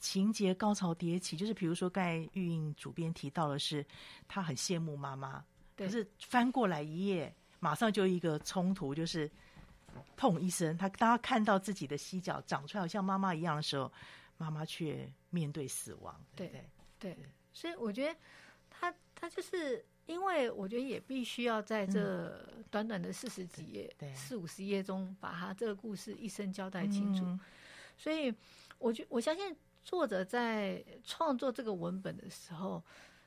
[0.00, 3.86] 情节高潮迭起，就是比如说，刚才玉英主编提到的是，
[4.28, 5.42] 他很羡慕妈妈，
[5.74, 9.30] 可是翻过来一页，马上就一个冲突，就是
[10.16, 13.92] 砰一声，他当他看到自己的犀角长出来像妈妈一样的时候，
[14.36, 16.18] 妈妈却面对死亡。
[16.34, 16.64] 对对
[16.98, 17.18] 对，
[17.52, 18.18] 所以我觉得
[18.70, 27.24] 他他就是因为我觉得也必须要在这短短的四十几页、嗯、四五十页中，把他这个故事一生交代清楚。
[27.24, 27.40] 嗯、
[27.96, 28.34] 所以
[28.78, 29.56] 我觉我相信。
[29.86, 32.82] 作者在创作这个文本的时候，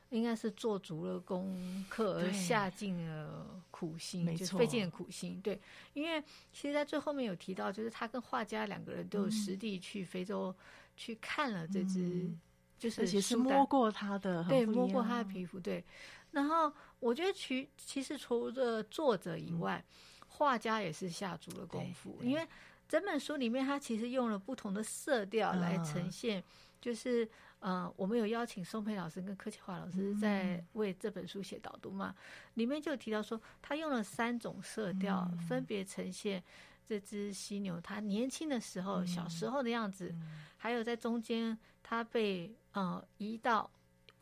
[0.10, 5.42] 应该是做足了功课而下尽了苦心，就是费尽了苦心。
[5.42, 5.60] 对，
[5.94, 10.54] 因为其实，在最后面有提到，就是他跟画家两个人都有实地去非洲
[10.96, 12.40] 去看了这只、嗯，
[12.78, 15.60] 就是而且是摸过他的，对，摸过他的皮肤。
[15.60, 15.84] 对，
[16.32, 19.84] 然后我觉得其其实除了作者以外，
[20.28, 22.48] 画、嗯、家也是下足了功夫，因为。
[22.90, 26.42] 整本书里面，他其实用了不同的色调来呈现，
[26.80, 36.44] 就是呃，我们有邀请宋佩老师跟柯启华老师在为这本书写导读嘛，嗯、里面就提到说，他用了三种色调，嗯、分别呈现
[36.88, 43.70] 这只犀牛它年轻的时候、嗯、小时候的样子，嗯、还有在中间它被呃移到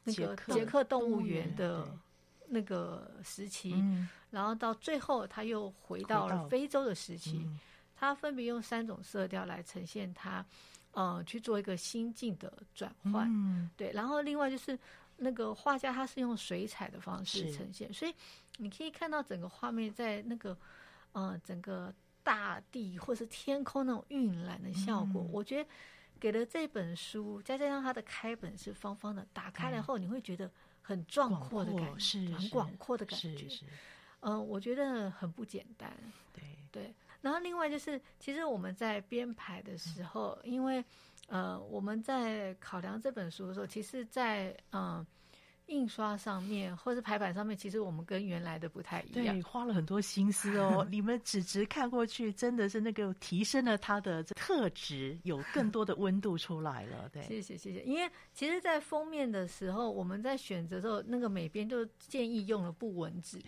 [0.05, 1.85] 那个捷克动物园的
[2.47, 7.45] 那个时期，嗯、然后到最后他又回到了非洲的时期，
[7.97, 10.43] 他、嗯、分别用三种色调来呈现他。
[10.95, 14.79] 呃，去做一个心境的转换，嗯、对，然后另外就是
[15.17, 18.15] 那个画家他是用水彩的方式呈现，所以
[18.57, 20.57] 你可以看到整个画面在那个
[21.11, 25.69] 呃整个大地或是天空那种晕染的效果，嗯、我觉得
[26.17, 30.49] 给了这本书，再加上它的开本是方方的，打开了后你会觉得
[30.81, 33.47] 很壮阔的感觉，是很广阔的感觉，
[34.21, 35.91] 嗯、呃，我觉得很不简单，
[36.31, 36.43] 对。
[36.71, 36.93] 对。
[37.21, 40.83] 然后另外就是，其实我们在编排的时候，因为
[41.27, 45.07] 呃我们在考量这本书的时候，其实在嗯、呃、
[45.67, 50.85] 印刷上面或是排版上面，其实我们跟原来的不太一样，对，花了很多心思哦。
[50.91, 57.09] 你们只直看过去，真的是那个提升了它的特质，有更多的温度出来了。
[57.09, 57.81] 对，谢谢谢谢。
[57.81, 63.41] 因为其实，在封面的时候，我们在选择的时候，那个美编就建议用了布纹纸。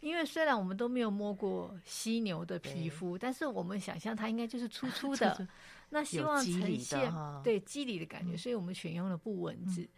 [0.00, 5.48] 因为虽然我们都没有摸过犀牛的皮肤，但是我们想象它应该就是粗粗 的，
[5.88, 9.82] 那希望呈现对肌理的感觉，所以我们选用了布纹纸。
[9.82, 9.88] 嗯、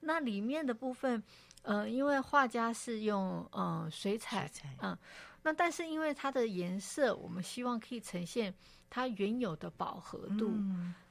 [0.00, 1.22] 那里面的部分，
[1.62, 4.96] 呃，因为画家是用呃水彩，嗯
[5.42, 8.54] 那但是因为它的颜色，我们希望可以呈现
[8.88, 10.54] 它原有的饱和度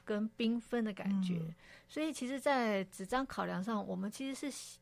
[0.04, 1.54] 跟缤纷的感觉，嗯、
[1.88, 4.78] 所以其实，在纸张考量上，我们其实是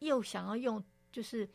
[0.00, 1.48] 又想要用就是。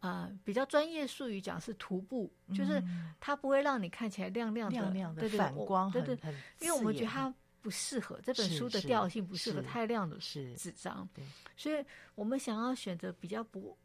[0.00, 2.82] 呃，比较专业术语讲是涂布，嗯、就是
[3.18, 6.16] 它不会让你看起来亮亮的，亮亮的反光，对对，
[6.60, 7.32] 因为我们觉得它
[7.62, 11.08] 不适合这本书的调性，不适合太亮的纸张，
[11.56, 13.76] 所以我们想要选择比较不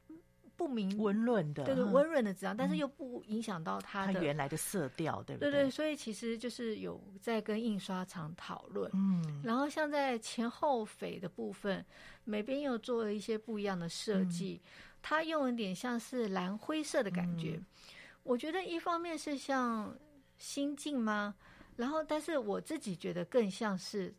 [0.56, 5.50] 不明温润的，对对，温润的纸张，但是又不影响到它的它原来的色调，对不对？
[5.50, 11.84] 对对，所以其实就是有在跟印刷厂讨论，嗯，然后像在前后扉的部分，
[12.26, 14.62] 每边又做了一些不一样的设计。
[14.64, 14.70] 嗯
[15.02, 17.66] 它用一点像是蓝灰色的感觉，嗯、
[18.24, 19.98] 我觉得一方面是像
[20.38, 21.36] 心境吗？
[21.78, 24.14] 然后，但是我自己觉得更像是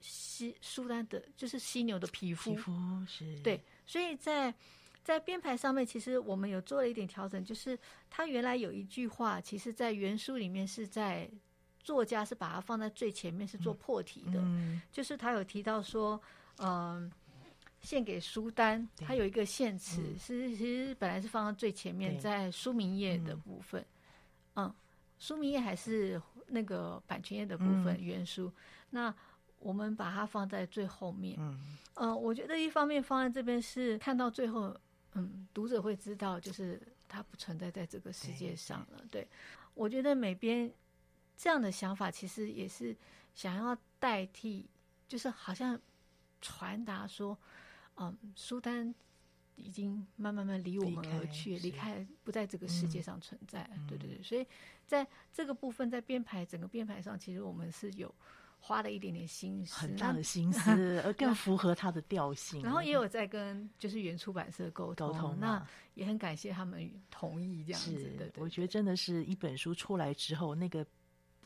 [0.00, 2.52] 西苏丹的，就是犀牛的皮肤。
[2.52, 2.72] 皮肤
[3.06, 3.40] 是。
[3.40, 4.54] 对，所以在
[5.02, 7.76] 在编排上面，其实我们有做了一点调整，就是
[8.08, 11.28] 它原来有一句话，其实在原书里面是在
[11.80, 16.20] 作家是把它放在最前面，是做破题的，嗯、就是他有提到说，
[16.58, 17.12] 嗯、呃。
[17.82, 23.84] 献给苏丹，它有一个献词，是、嗯、其实本来是放在最前面，在书名页的部分。
[24.54, 24.74] 嗯，嗯，
[25.18, 28.50] 书名页还是那个版权页的部分，嗯、原书。
[28.88, 29.12] 那
[29.58, 31.36] 我们把它放在最后面。
[31.40, 34.74] 嗯，呃，我觉得一方面放在这边是看到最后，
[35.14, 39.04] 嗯，读者会知道，就是它不存在在这个世界上了。
[39.10, 39.28] 对，对，
[39.74, 40.72] 我觉得每边
[41.36, 42.96] 这样的想法，其实也是
[43.34, 44.68] 想要代替，
[45.08, 45.76] 就是好像
[46.40, 47.36] 传达说。
[47.96, 48.94] 嗯，苏丹
[49.56, 53.68] 已经慢慢慢离我们而去，离开，不在这个世界上存在。
[53.74, 54.46] 嗯、对对对，所以
[54.86, 58.12] 在这个部分，在编排整个编排上，其实我们是有
[58.58, 62.62] 花了一点点心思，很大的心思， 而更符合他的调性。
[62.62, 67.90] 然后也有在跟就是原出版社沟通，沟通那也很感谢他们同意这样子。
[67.90, 70.84] 是对，对，我觉得真的是一本书出来之后，那个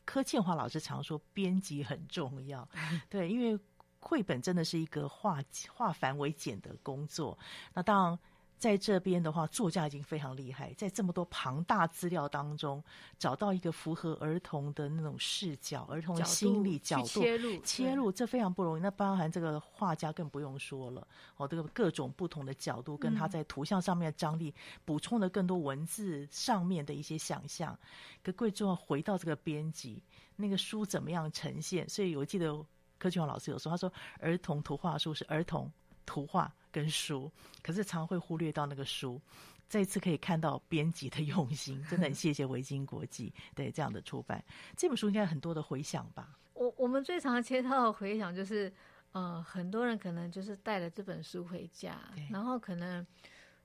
[0.04, 2.66] 柯倩华老师常说，编辑很重要。
[3.10, 3.58] 对，因为。
[4.06, 5.42] 绘本真的是一个化
[5.74, 7.36] 化繁为简的工作。
[7.74, 8.18] 那当然，
[8.56, 12.80] 在这边的话，作家已经非常厉害，在这么多庞大资料当中，
[13.18, 18.80] 找到一个符合儿童的那种视角、儿童的心理角度切入，切入，这非常不容易。
[18.80, 27.76] 那包含这个画家更不用说了，哦，这个各种不同的角度，跟他在图像上面的张力，补充了更多文字上面的一些想象。
[28.22, 30.00] 可最重要，回到这个编辑，
[30.36, 31.88] 那个书怎么样呈现？
[31.88, 32.64] 所以我记得。
[32.98, 35.70] 柯俊华老师有说，他说儿童图画书是儿童
[36.04, 37.30] 图画跟书，
[37.62, 39.20] 可是常会忽略到那个书。
[39.68, 44.42] 这一次可以看到编辑的用心，真的很谢谢维京国际对这样的出版。
[44.76, 46.38] 这本书应该有很多的回响吧？
[46.54, 48.72] 我我们最常接到的回响就是，
[49.10, 51.98] 呃，很多人可能就是带了这本书回家，
[52.30, 53.04] 然后可能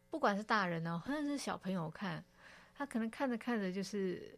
[0.09, 2.25] 不管是大人呢，或者是小朋友看，
[2.73, 4.35] 他可能看着看着就是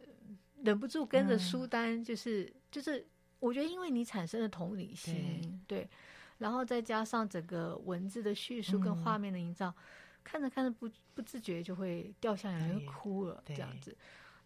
[0.62, 3.06] 忍不住跟着书单，就是、嗯、就是。
[3.44, 5.88] 我觉得，因为你产生了同理心，对，对，
[6.38, 9.74] 然后再加上整个文字的叙述跟画面的营造，嗯、
[10.24, 13.96] 看着看着不不自觉就会掉下眼泪，哭了，这样子。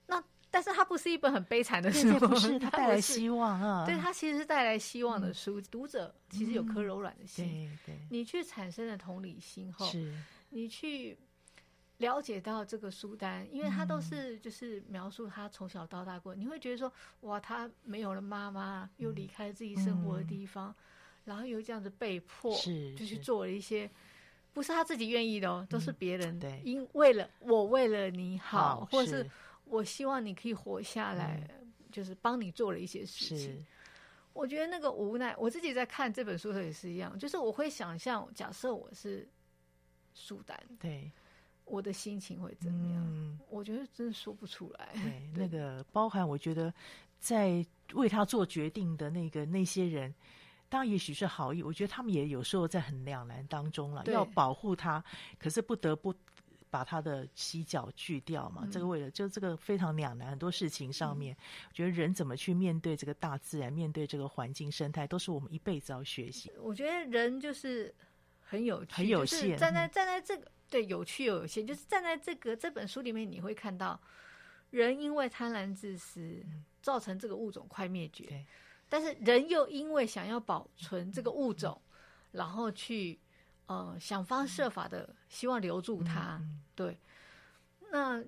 [0.06, 3.86] 那但是它不是一本很悲惨的书，不是，它带来希望啊。
[3.86, 5.60] 对，它其实是带来希望的书。
[5.60, 7.46] 读者其实有颗柔软的心，
[7.86, 10.12] 对对，你去产生了同理心后，是，
[10.50, 11.16] 你去。
[11.98, 20.74] 了解到这个书单，因为他都是就是描述他从小到大过，嗯、你会觉得说，哇，他没有了妈妈，又离开自己生活的地方，嗯、
[21.26, 23.88] 然后又这样子被迫，是就去做了一些，
[24.52, 29.30] 不是他自己愿意的哦，都是别人，对，因为了我为了你好，好或者是。
[29.70, 33.66] 我希望你可以活下来，嗯、就是帮你做了一些事情。
[34.32, 39.28] 我觉得那个无奈，我自己在看这本书的时候也是一样，就是我会想象，假设我是
[40.14, 41.12] 苏丹，对。
[41.68, 43.04] 我的心情会怎么样？
[43.06, 44.90] 嗯，我觉得真的说不出来。
[44.94, 45.02] 对，
[45.34, 46.72] 对那个包含我觉得
[47.18, 47.64] 在
[47.94, 50.14] 为他做决定的那个那些人，
[50.68, 55.02] 当然也许是好意，我觉得他们也有时候在很两难当中了，要保护他，
[55.38, 56.14] 可是不得不
[56.70, 58.62] 把他的犀角锯掉嘛。
[58.64, 61.38] 嗯、这个为了就这个非常两难，很多事情上面，嗯、
[61.70, 66.52] 我觉得人怎么去面对这个大自然，面对这个环境生态，都是我们一辈子要学习。
[66.60, 67.94] 我觉得人就是
[68.40, 70.50] 很有趣，很有限，站在站在这个。
[70.70, 74.00] 对，有趣又有限，就是站在这个这本书里面，你会看到
[74.70, 76.44] 人因为贪婪自私，
[76.82, 78.24] 造成这个物种快灭绝。
[78.26, 78.46] 对
[78.88, 81.92] 但是人又因为想要保存这个物种，嗯、
[82.32, 83.18] 然后去
[83.66, 86.38] 呃想方设法的希望留住它。
[86.40, 86.98] 嗯、对，
[87.90, 88.24] 那。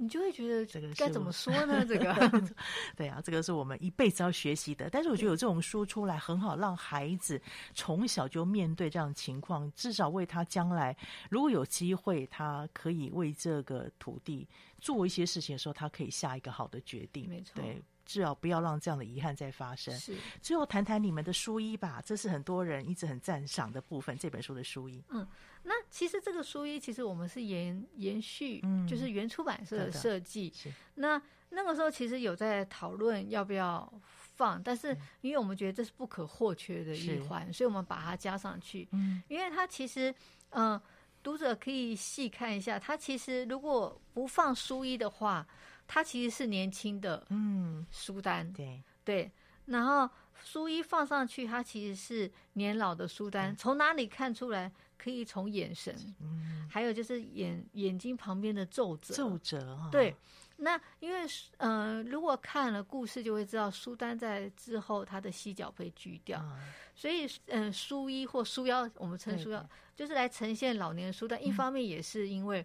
[0.00, 1.84] 你就会觉得这个该怎么说呢？
[1.84, 2.42] 这个，
[2.96, 4.88] 对啊，这个是我们一辈子要学习的。
[4.88, 7.38] 但是我觉得有这种书出来很好，让孩子
[7.74, 10.96] 从小就面对这样的情况，至少为他将来
[11.28, 14.48] 如果有机会，他可以为这个土地
[14.80, 17.28] 做一些事情的时候，他可以下一个好的决定。
[17.28, 17.82] 没错，对。
[18.10, 19.96] 至少不要让这样的遗憾再发生。
[19.96, 24.18] 是，最后谈谈你们的书衣吧，这是很多人一直很赞赏的部分。
[24.18, 25.24] 这本书的书衣，嗯，
[25.62, 30.52] 那其实这个书衣，其实我们是延延续，嗯，就是原出版社的设计。
[30.52, 33.88] 是，那那个时候其实有在讨论要不要
[34.34, 34.88] 放，但是
[35.20, 38.88] 因为我们觉得这是不可或缺的一环，所以我们把它加上去。
[38.90, 40.12] 嗯，因为它其实，
[40.48, 40.82] 嗯、呃，
[41.22, 45.46] 读者可以细看一下，它其实如果不放书衣的话。
[45.92, 49.32] 它其实是年轻的，嗯，书单，嗯、对对，
[49.64, 50.08] 然后
[50.40, 53.56] 书衣放上去，它其实是年老的苏丹。
[53.56, 54.70] 从哪里看出来？
[54.96, 60.14] 可以从眼神，嗯，还有就是眼眼睛旁边的皱褶，皱褶啊，对。
[60.58, 61.26] 那因为，
[61.56, 71.36] 呃，如果看了故事，就会知道苏丹在之后他的犀角被锯掉，嗯、所以，嗯、呃，书衣或苏腰，我们称苏腰，对对就是来呈现老年的书单。
[71.40, 72.64] 嗯、一方面也是因为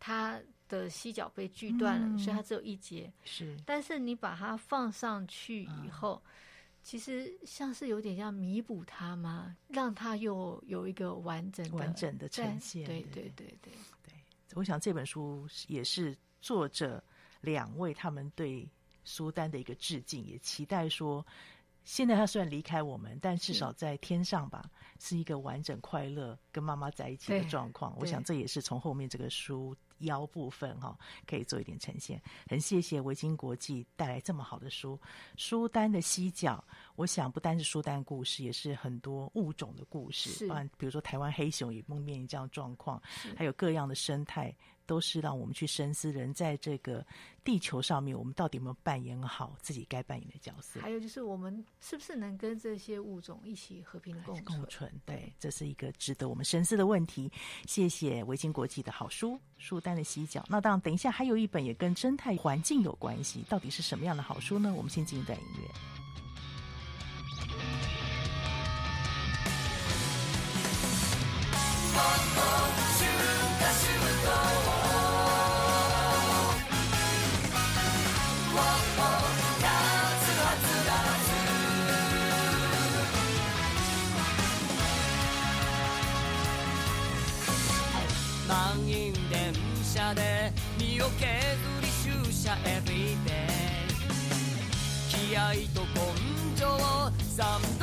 [0.00, 0.40] 它。
[0.68, 3.12] 的犀角被锯断了，嗯、所以它只有一节。
[3.24, 6.30] 是，但是你把它放上去以后，嗯、
[6.82, 9.56] 其实像是有点像弥补它吗？
[9.68, 12.84] 让它又有一个完整的、完整的呈现。
[12.86, 14.12] 对对对对对。
[14.54, 17.02] 我想这本书也是作者
[17.40, 18.68] 两位他们对
[19.04, 21.26] 苏丹的一个致敬，也期待说，
[21.84, 27.94] 现在他虽然离开我们，但至少在天上吧，是，是一个完整、快乐跟妈妈在一起的状况。
[27.98, 29.76] 我想这也是从后面这个书。
[29.98, 32.20] 腰部分哈，可以做一点呈现。
[32.48, 34.98] 很谢谢维京国际带来这么好的书，
[35.36, 36.62] 书单的犀角。
[36.96, 40.30] 我想不单是书单故事，也是很多物种的故事。
[40.30, 43.02] 是，比如说台湾黑熊也梦面临这样状况，
[43.36, 44.54] 还有各样的生态。
[44.86, 47.04] 都是让我们去深思人在这个
[47.42, 50.80] 地球上面我们到底有没有扮演好自己该扮演的角色？
[50.80, 54.90] 还有就是我们是不是能跟这些物种一起和平共存？
[55.04, 57.30] 对这是一个值得我们深思的问题。
[57.66, 64.72] 谢谢维京国际的好书书单的洗脚那当然等一下还有一本也跟生态环境有关系到底是什么样的好书呢？
[64.74, 65.68] 我们先进一段音乐。
[97.36, 97.73] some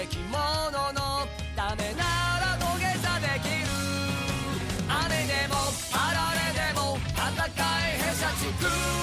[0.00, 0.38] べきも
[0.70, 1.26] のの
[1.56, 2.04] ためな
[2.38, 3.66] ら土下座できる。
[4.88, 5.56] 雨でも
[5.92, 8.97] あられでも戦いへしゃちく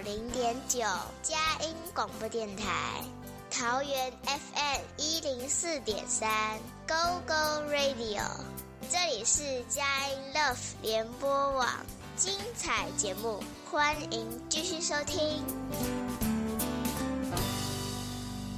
[0.00, 0.80] 零点九，
[1.22, 3.02] 佳音广播电台；
[3.50, 7.32] 桃园 FM 一零四点三，Go Go
[7.70, 8.22] Radio。
[8.90, 11.68] 这里是佳音 Love 联播网，
[12.16, 15.42] 精彩节目，欢迎继续收听。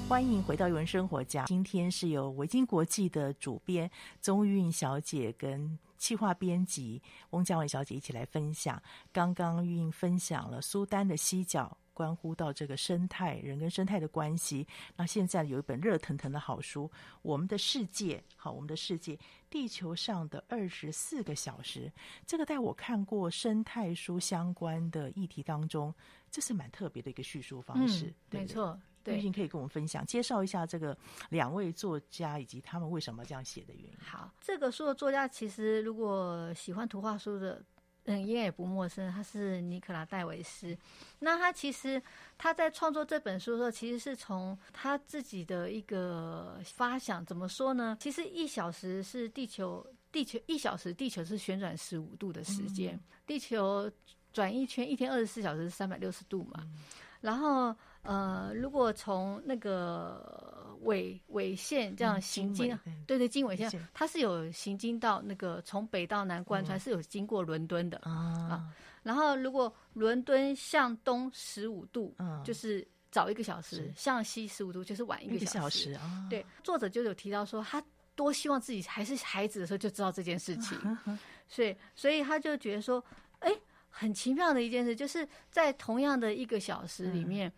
[0.08, 8.82] 欢迎回到《艺文生活家》，今天是由维京国际的主编宗韵小姐跟企划编辑翁佳玮小姐一起来分享。
[9.12, 14.66] 刚刚玉英分享了苏丹的犀角，关乎到这个生态人跟生态的关系。
[14.96, 16.88] 那现在有一本热腾腾的好书，
[17.22, 19.18] 《我们的世界》，好，我们的世界，
[19.48, 21.90] 地球上的二十四个小时。
[22.26, 25.94] 这个在我看过生态书相关的议题当中，
[26.30, 28.06] 这是蛮特别的一个叙述方式。
[28.06, 28.78] 嗯、对没错。
[29.06, 30.96] 对，玉可以跟我们分享，介绍一下这个
[31.30, 33.96] 两位作家以及他们为什么这样写的原因。
[34.00, 37.62] 好，这个书的作家其实如果喜欢图画书的，
[38.06, 39.12] 嗯，应该也不陌生。
[39.12, 40.76] 他是尼可拉戴维斯。
[41.20, 42.02] 那他其实
[42.36, 47.24] 他在创作这本书的时候，其实是从他自己的一个发想。
[47.24, 47.96] 怎么说呢？
[48.00, 52.94] 其实一小时是地球，地球一小时，地球是旋转十五度的时间。
[52.94, 53.90] 嗯、地球
[54.32, 56.60] 转一圈，一天二十四小时是三百六十度嘛。
[56.64, 56.78] 嗯、
[57.20, 57.74] 然后。
[58.06, 68.12] 呃，如果从那个纬纬线这样行经，嗯、对对，经纬线，它是有行经到那个从北到南贯穿，嗯、是有经过伦敦的啊，
[68.48, 68.68] 啊。
[69.02, 75.92] 然后如果伦敦向东十五度，嗯，就是早一个小时；向西十五度，就是晚一个小时。
[75.94, 77.82] 啊、对，作者就有提到说，他
[78.14, 83.04] 多希望自己还是孩子的时候就知道这件事情， 啊、所以所以他就觉得说，
[83.40, 83.52] 哎，
[83.88, 87.48] 很奇妙的一件事，就是在同样的一个小时里面。
[87.48, 87.52] 嗯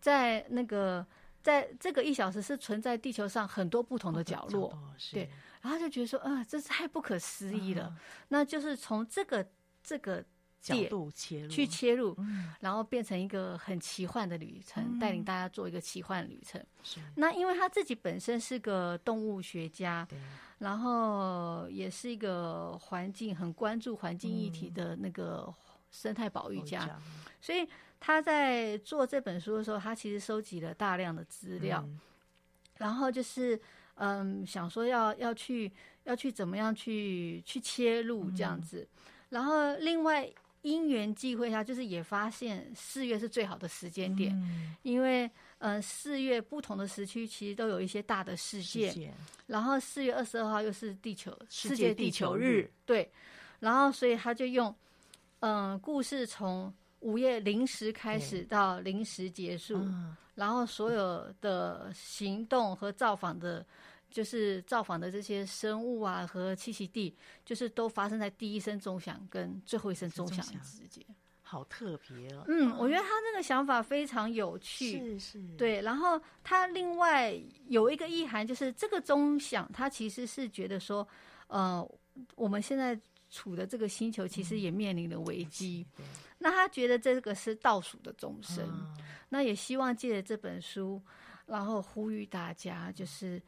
[0.00, 1.06] 在那个，
[1.42, 4.76] 在这个一小时是存在地球上很多不同的角落，
[5.12, 5.28] 对，
[5.60, 7.94] 然后就觉得说，啊，这是太不可思议了。
[8.28, 9.46] 那就是从这个
[9.82, 10.24] 这个
[10.60, 16.62] 角度切入去切入，嗯，然后变成一个很奇幻的旅程，嗯带领大家做一个奇幻旅程。
[16.82, 20.18] 是，那因为他自己本身是个动物学家，对，
[20.58, 25.52] 然后也是一个环境很关注环境议题的那个
[25.90, 26.98] 生态保育家，
[27.40, 27.66] 所以
[28.00, 32.00] 他在做这本书的时候，他其实收集了大量的资料，嗯。
[32.78, 33.60] 然后就是
[33.96, 35.70] 嗯，想说要要去
[36.04, 38.88] 要去怎么样去去切入这样子，
[39.28, 40.26] 然后另外
[40.62, 44.74] 因缘际会下，就是也发现四月是最好的时间点，嗯。
[44.82, 49.12] 因为嗯四月不同的时区其实都有一些大的事件。
[49.46, 53.10] 然后四月二十二号又是地球世世界地球日，对，
[53.58, 54.74] 然后所以他就用，
[55.40, 63.66] 嗯、故事从午夜零时开始到零时结束，嗯然后所有的行动和造访的，
[64.10, 71.04] 就是造访的这些生物啊和栖息地，就是都发生在第一声钟响跟最后一声钟响之间。
[71.42, 75.18] 好特别哦，嗯，我觉得他这个想法非常有趣。
[75.18, 77.36] 是是，对，然后他另外
[77.66, 81.06] 有一个意涵，就是这个钟响，他其实是觉得说，
[81.48, 81.86] 呃，
[82.36, 82.98] 我们现在
[83.28, 85.84] 处的这个星球其实也面临了危机。
[85.96, 86.06] 对，
[86.42, 91.00] 那他觉得这个是倒数的钟声，嗯那也希望借着这本书，
[91.46, 93.40] 然后呼吁大家，就是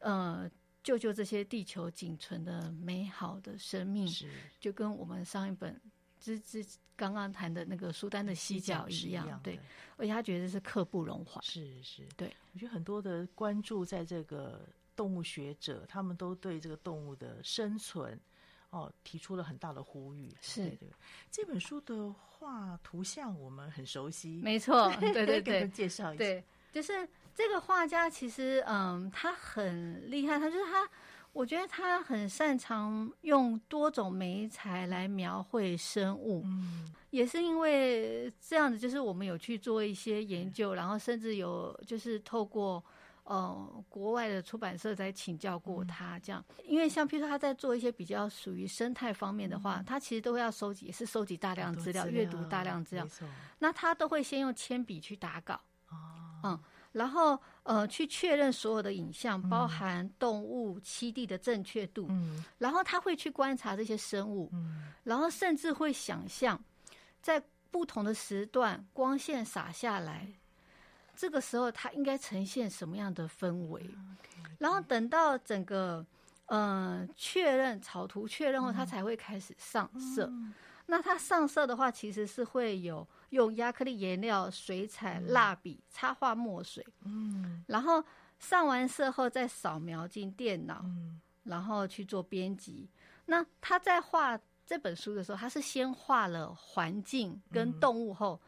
[0.00, 0.50] 呃，
[0.82, 4.28] 救救这些地球仅存的美好的生命，是
[4.58, 5.80] 就跟我们上一本
[6.18, 6.62] 之之
[6.96, 9.60] 刚刚谈的那个苏丹的犀角是一样，的对。
[9.96, 11.42] 而且他觉得是刻不容缓。
[11.42, 18.20] 是是，对，我觉得很多的关注在这个动物学者，他们都对这个动物的生存
[18.70, 20.32] 哦提出了很大的呼吁。
[20.40, 20.76] 是
[21.30, 26.18] 这本书的画图像我们很熟悉，没错， 对对对，介绍一下。
[26.18, 30.88] 对，就是这个画家其实嗯，他很厉害，他就是他，
[31.32, 36.42] 我觉得他很擅长用多种媒材来描绘生物。
[36.44, 42.82] 嗯，也是因为这样子，就是我们有去做一些研究，然后甚至有就是透过
[43.30, 53.06] 呃国外的出版社在请教过他这样，因为像譬如说他在做一些比较属于生态方面的话，他其实都会要收集，也是收集大量资料，阅读大量资料
[53.60, 55.54] 那他都会先用铅笔去打稿，
[55.90, 56.60] 哦，嗯，
[56.90, 62.44] 然后呃去确认所有的影像，包含动物栖地的正确度，嗯。
[62.58, 64.92] 然后他会去观察这些生物，嗯。
[65.04, 66.60] 然后甚至会想象，
[67.22, 70.26] 在不同的时段光线洒下来，
[71.20, 73.84] 这个时候它应该呈现什么样的氛围。
[74.58, 76.06] 然后等到整个
[76.46, 80.32] 呃确认草图确认后，它才会开始上色。
[80.86, 88.02] 那它上色的话，其实是会有用亚克力颜料、水彩、蜡笔、插画墨水，嗯然后
[88.38, 90.80] 上完色后再扫描进电脑。
[90.84, 92.86] 嗯然后去做编辑。
[93.24, 98.38] 那他在画这本书的时候，他是先画了环境跟动物后，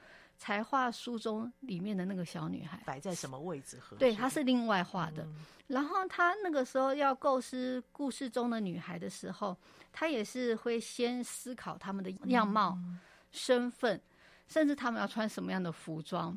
[0.43, 2.83] 才画书中里面的那个小女孩。
[2.85, 3.79] 摆在什么位置？
[3.97, 5.23] 对，她是另外画的。
[5.23, 5.37] 嗯
[5.69, 9.57] 然后他那个时候要构思故事中的女孩的时候，
[9.91, 12.77] 他也是会先思考他们的样貌、
[13.31, 13.99] 身份，
[14.49, 16.37] 甚至他们要穿什么样的服装。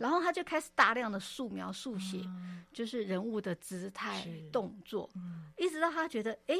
[0.00, 2.28] 然后他就开始大量的素描、速写，
[2.72, 5.08] 就是人物的姿态、动作，
[5.56, 6.56] 一直到他觉得哎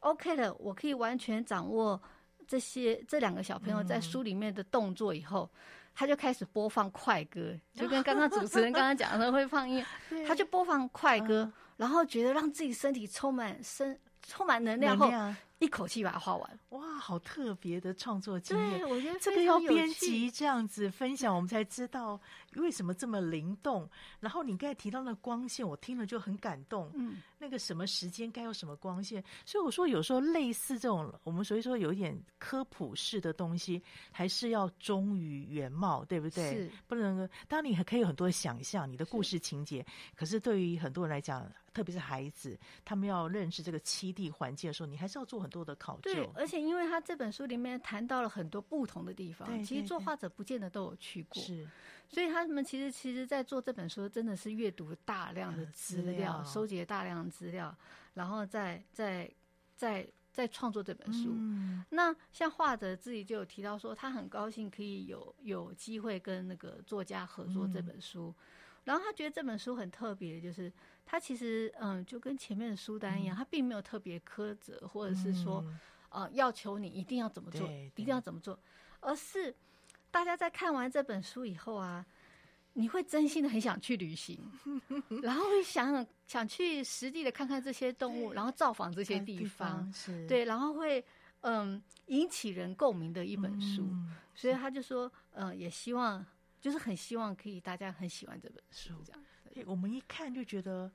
[0.00, 2.00] ，OK 了，我可以完全掌握
[2.48, 5.48] 这些这两个小朋友在书里面的动作以后。
[5.96, 15.10] 他就开始播放快歌，就跟刚刚主持人 刚刚讲的会放音乐， 他就播放快歌，然后觉得让自己身体充满生充满能量后，
[15.58, 16.60] 一口气把它画完。
[16.70, 18.80] 哇，好特别的创作经验！
[18.80, 22.20] 对，我觉得这个要编辑这样子分享，我们才知道
[22.56, 23.88] 为什么这么灵动。
[24.20, 26.90] 然后你刚才提到那光线，我听了就很感动。
[26.94, 33.82] 嗯，那个什么时间该有什么光线，所以我说有时候类似这种我们所以说有一点科普式的东西，
[34.12, 36.54] 还是要忠于原貌，对不对？
[36.54, 37.26] 是，不能。
[37.48, 39.84] 当然你还可以有很多想象，你的故事情节，
[40.14, 46.14] 可是对于很多人来讲，特别是孩子，他们要认识这个栖地环境的时候，你还是要做很多的考究。
[46.14, 51.68] 对，而且因为他这本书里面谈到了很多不同的地方，对对对，其实作画者不见得都有去过，是，
[52.08, 57.76] 所以他们其实其实，在做这本书真的是阅读大量的资料，收集了大量的资料，
[58.14, 59.30] 然后再再
[59.76, 61.28] 再再创作这本书。
[61.34, 68.44] 嗯那像画者自己就有提到说，他很高兴可以有有机会跟那个作家合作这本书，嗯、
[68.86, 70.72] 然后他觉得这本书很特别，就是
[71.04, 75.62] 他其实嗯，就跟前面的书单一样，他并没有特别苛责，或者是说。
[75.66, 75.78] 嗯
[76.08, 78.58] 呃，要求你一定要怎么做，一定要怎么做，
[79.00, 79.54] 而是
[80.10, 82.06] 大家在看完这本书以后啊，
[82.72, 84.40] 你会真心的很想去旅行，
[85.20, 90.26] 然后会想想去实地的看看这些动物，然后造访这些地方，是。
[90.26, 91.04] 对，然后会
[91.42, 96.24] 嗯引起人共鸣的一本书，嗯所以他就说，嗯，也希望
[96.66, 99.22] 就是很希望可以大家很喜欢这本书，这样。
[99.64, 100.90] 我们一看就觉得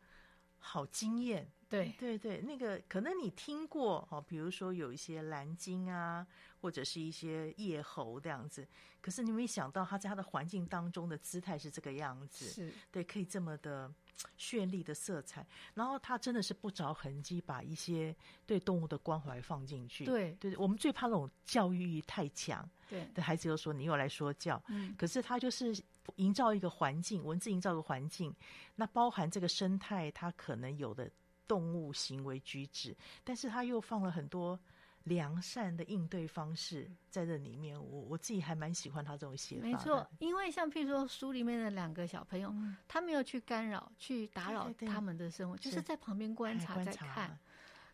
[0.58, 1.50] 好惊艳。
[1.72, 6.28] 对对对，那个可能你听过哦，比如说有一些蓝鲸啊，
[6.60, 8.68] 或者是一些叶猴这样子，
[9.00, 13.90] 可是你没想到它在它的环境当中的姿态是这个样子，是对，可以这么的
[14.38, 18.14] 绚丽的色彩，然后它真的是不着痕迹把一些
[18.46, 20.04] 对动物的关怀放进去。
[20.04, 25.74] 对对，我们最怕那种教育欲太强，对对孩子又说你又来说教，嗯，可是他就是
[26.18, 28.36] 营造一个环境，文字营造一个环境，
[28.76, 31.10] 那包含这个生态，它可能有的。
[31.48, 34.60] 动物行为举止，但是他又放了很多
[35.04, 37.78] 良善的应对方式在这里面。
[37.78, 39.68] 我我自己还蛮喜欢他这种写法。
[39.68, 47.38] 没错，因为像譬如说书里面的两个小朋友，嗯、他没有去干扰、去打扰他们的生活，对对对，就是在旁边观察、在看。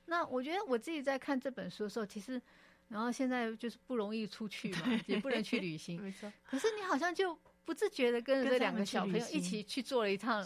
[0.06, 2.42] 那我觉得我自己在看这本书的时候，其实，
[2.90, 6.00] 然后现在就是不容易出去嘛，也不能去旅行。
[6.04, 7.38] 没错，可是你好像就。
[7.68, 10.42] 不自觉的跟着这两个小朋友一起去做了一趟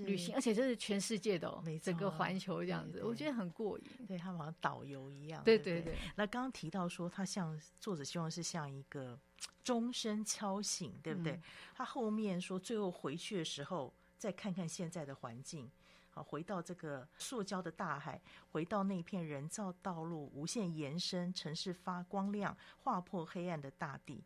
[0.00, 3.84] 旅行，而且这是全世界的哦，整个环球这样子，我觉得很过瘾。
[4.08, 5.40] 对，他好像导游一样。
[5.44, 5.94] 对对对。
[6.16, 9.16] 那刚刚提到说，他像作者希望是像一个
[9.62, 11.40] 钟声敲醒，对不对？
[11.76, 15.70] 他后面说，最后回去的时候再看看现在的环境，
[16.10, 18.20] 好，回到这个塑胶的大海，
[18.50, 24.24] 回到那片人造道路无限延伸，城市发光亮，划破黑暗的大地。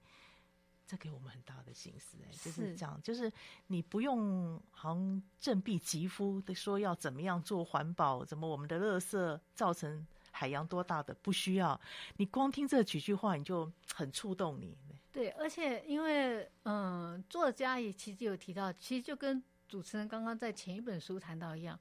[0.89, 3.30] 这给我们很大的心思，哎，就是这样，就是
[3.66, 11.78] 你不用好像振臂疾呼的说要怎么样做环保，怎么我们的垃圾造成海洋多大的不需要，
[12.16, 14.74] 你光听这几句话你就很触动你。
[15.12, 21.78] 对，而且因为嗯，作家也其实有提到，其实就跟主持人刚刚在前一本书谈到一样。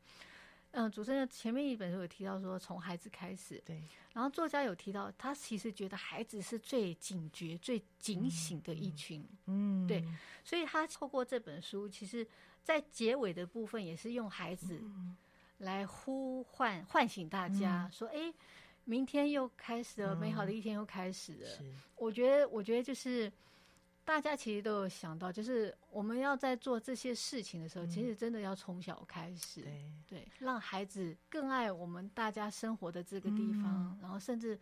[0.71, 3.81] 嗯，主持人前面一本书有提到说，从孩子开始，对。
[4.13, 10.03] 然后作家有提到，他其实觉得孩子是最警觉、最警醒的一群，嗯，对。
[10.43, 12.27] 所以他透过这本书，其实，
[12.63, 14.79] 在结尾的部分也是用孩子
[15.59, 18.33] 来呼唤、唤醒大家，说：“哎，
[18.83, 21.49] 明天又开始了，美好的一天又开始了。”
[21.95, 23.31] 我觉得，我觉得就是。
[24.07, 34.57] 大家其实都有想到，就是我们要在做这些事情的时候，嗯、其实真的要从小开始，对，对，让孩子更爱我们大家生活的这个地方，嗯、然后甚至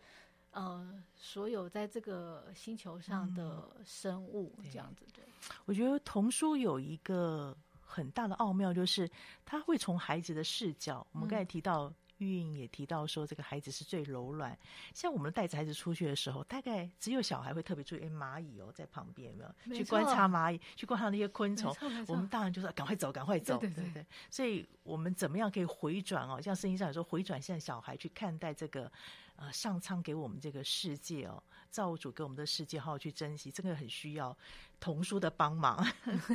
[0.50, 5.06] 呃，所有在这个星球上的生物这样子。
[5.14, 5.22] 对，
[5.64, 9.08] 我觉得童书有一个很大的奥妙，就是
[9.44, 11.94] 他会从孩子的视角，我们刚才提到。
[12.18, 14.56] 玉莹也提到说，这个孩子是最柔软。
[14.94, 19.54] 像我们带着孩子出去的时候，大概只有小孩会特别注意，哎，蚂蚁哦，在旁边有没有？
[19.64, 19.76] 没。
[19.76, 21.74] 去观察蚂蚁，去观察那些昆虫。
[22.08, 24.06] 我们大人就说赶快走，赶快走，对对对，对。
[24.30, 26.40] 所以我们怎么样可以回转哦？
[26.40, 28.90] 像圣经上有说，回转向小孩去看待这个。
[29.36, 34.36] 呃，上苍给我们这个世界哦，造物主给我们的世界，好好去珍惜，这个很需要
[34.80, 35.86] 童书的帮忙。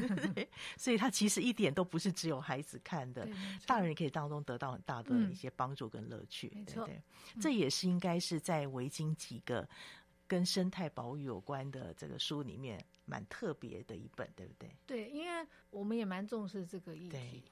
[0.78, 3.28] 所以，他其实一点都不是只有孩子看的，
[3.66, 6.52] 大人也可以当中得到很大的一些帮助跟乐趣。
[6.56, 7.02] 嗯、对不对？
[7.42, 9.68] 这也是应该是在维京几个
[10.28, 14.76] 跟生态保育有关的这个书里面蛮特别的一本，对不对？
[14.86, 17.44] 对，因为我们也蛮重视这个议题。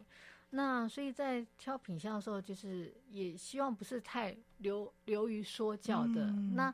[0.50, 6.26] 那所以在挑品相的时候，就是也希望不是太流流于说教的。
[6.26, 6.74] 嗯那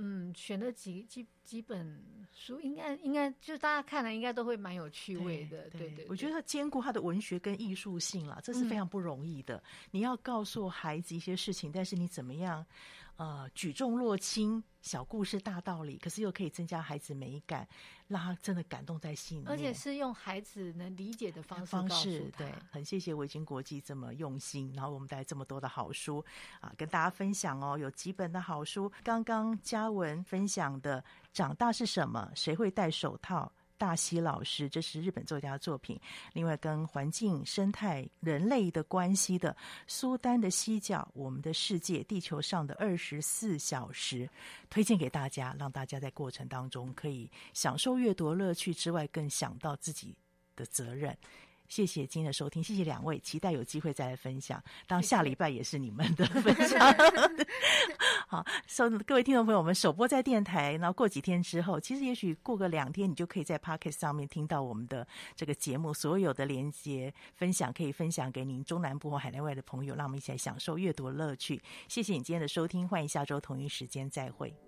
[0.00, 2.00] 嗯，选的几几几本
[2.32, 5.68] 书应该应该就是大家看了应该都会蛮有趣味的。
[5.70, 9.56] 对对，我觉得兼顾它的文学跟艺术性了，这是非常不容易的。
[9.56, 12.64] 嗯、你要告诉孩子一些事情，但是你怎么样？
[13.18, 17.66] 呃，举重若轻，小故事大道理，可是又可以增加孩子美感，
[18.06, 19.50] 让他真的感动在心里面。
[19.50, 26.24] 而且是用孩子能理解的方式方式，对，很谢谢维京国际这么用心，然后我们带来这么多的好书
[26.60, 27.76] 啊，跟大家分享哦。
[27.76, 31.02] 有几本的好书，刚刚嘉文分享的
[31.32, 32.30] 《长大是什么？
[32.36, 35.98] 谁会戴手套？》大西老师，这是日本作家的作品。
[36.34, 39.56] 另外，跟环境、生态、人类的关系的
[39.86, 44.28] 苏丹的西角，我们的世界，地球上的二十四小时，
[44.68, 50.14] 推荐给大家，让大家在过程当中可以享受阅读乐趣之外，更想到自己
[50.56, 51.16] 的责任。
[51.68, 54.62] 谢谢今天的收听，谢谢两位，期待有机会再来分享。
[54.86, 56.94] 当下礼拜也是你们的 分享。
[58.26, 71.62] 好，收、各位听众朋友，我们首播在电台，然后过几天之后，其实也许过个两天，你就可以在 Podcast 上面听到我们的这个节目，所有的连接分享可以分享给您中南部或海内外的朋友，让我们一起来享受阅读乐趣。
[71.88, 74.67] 谢谢你今天的收听，欢迎下周同一时间再会。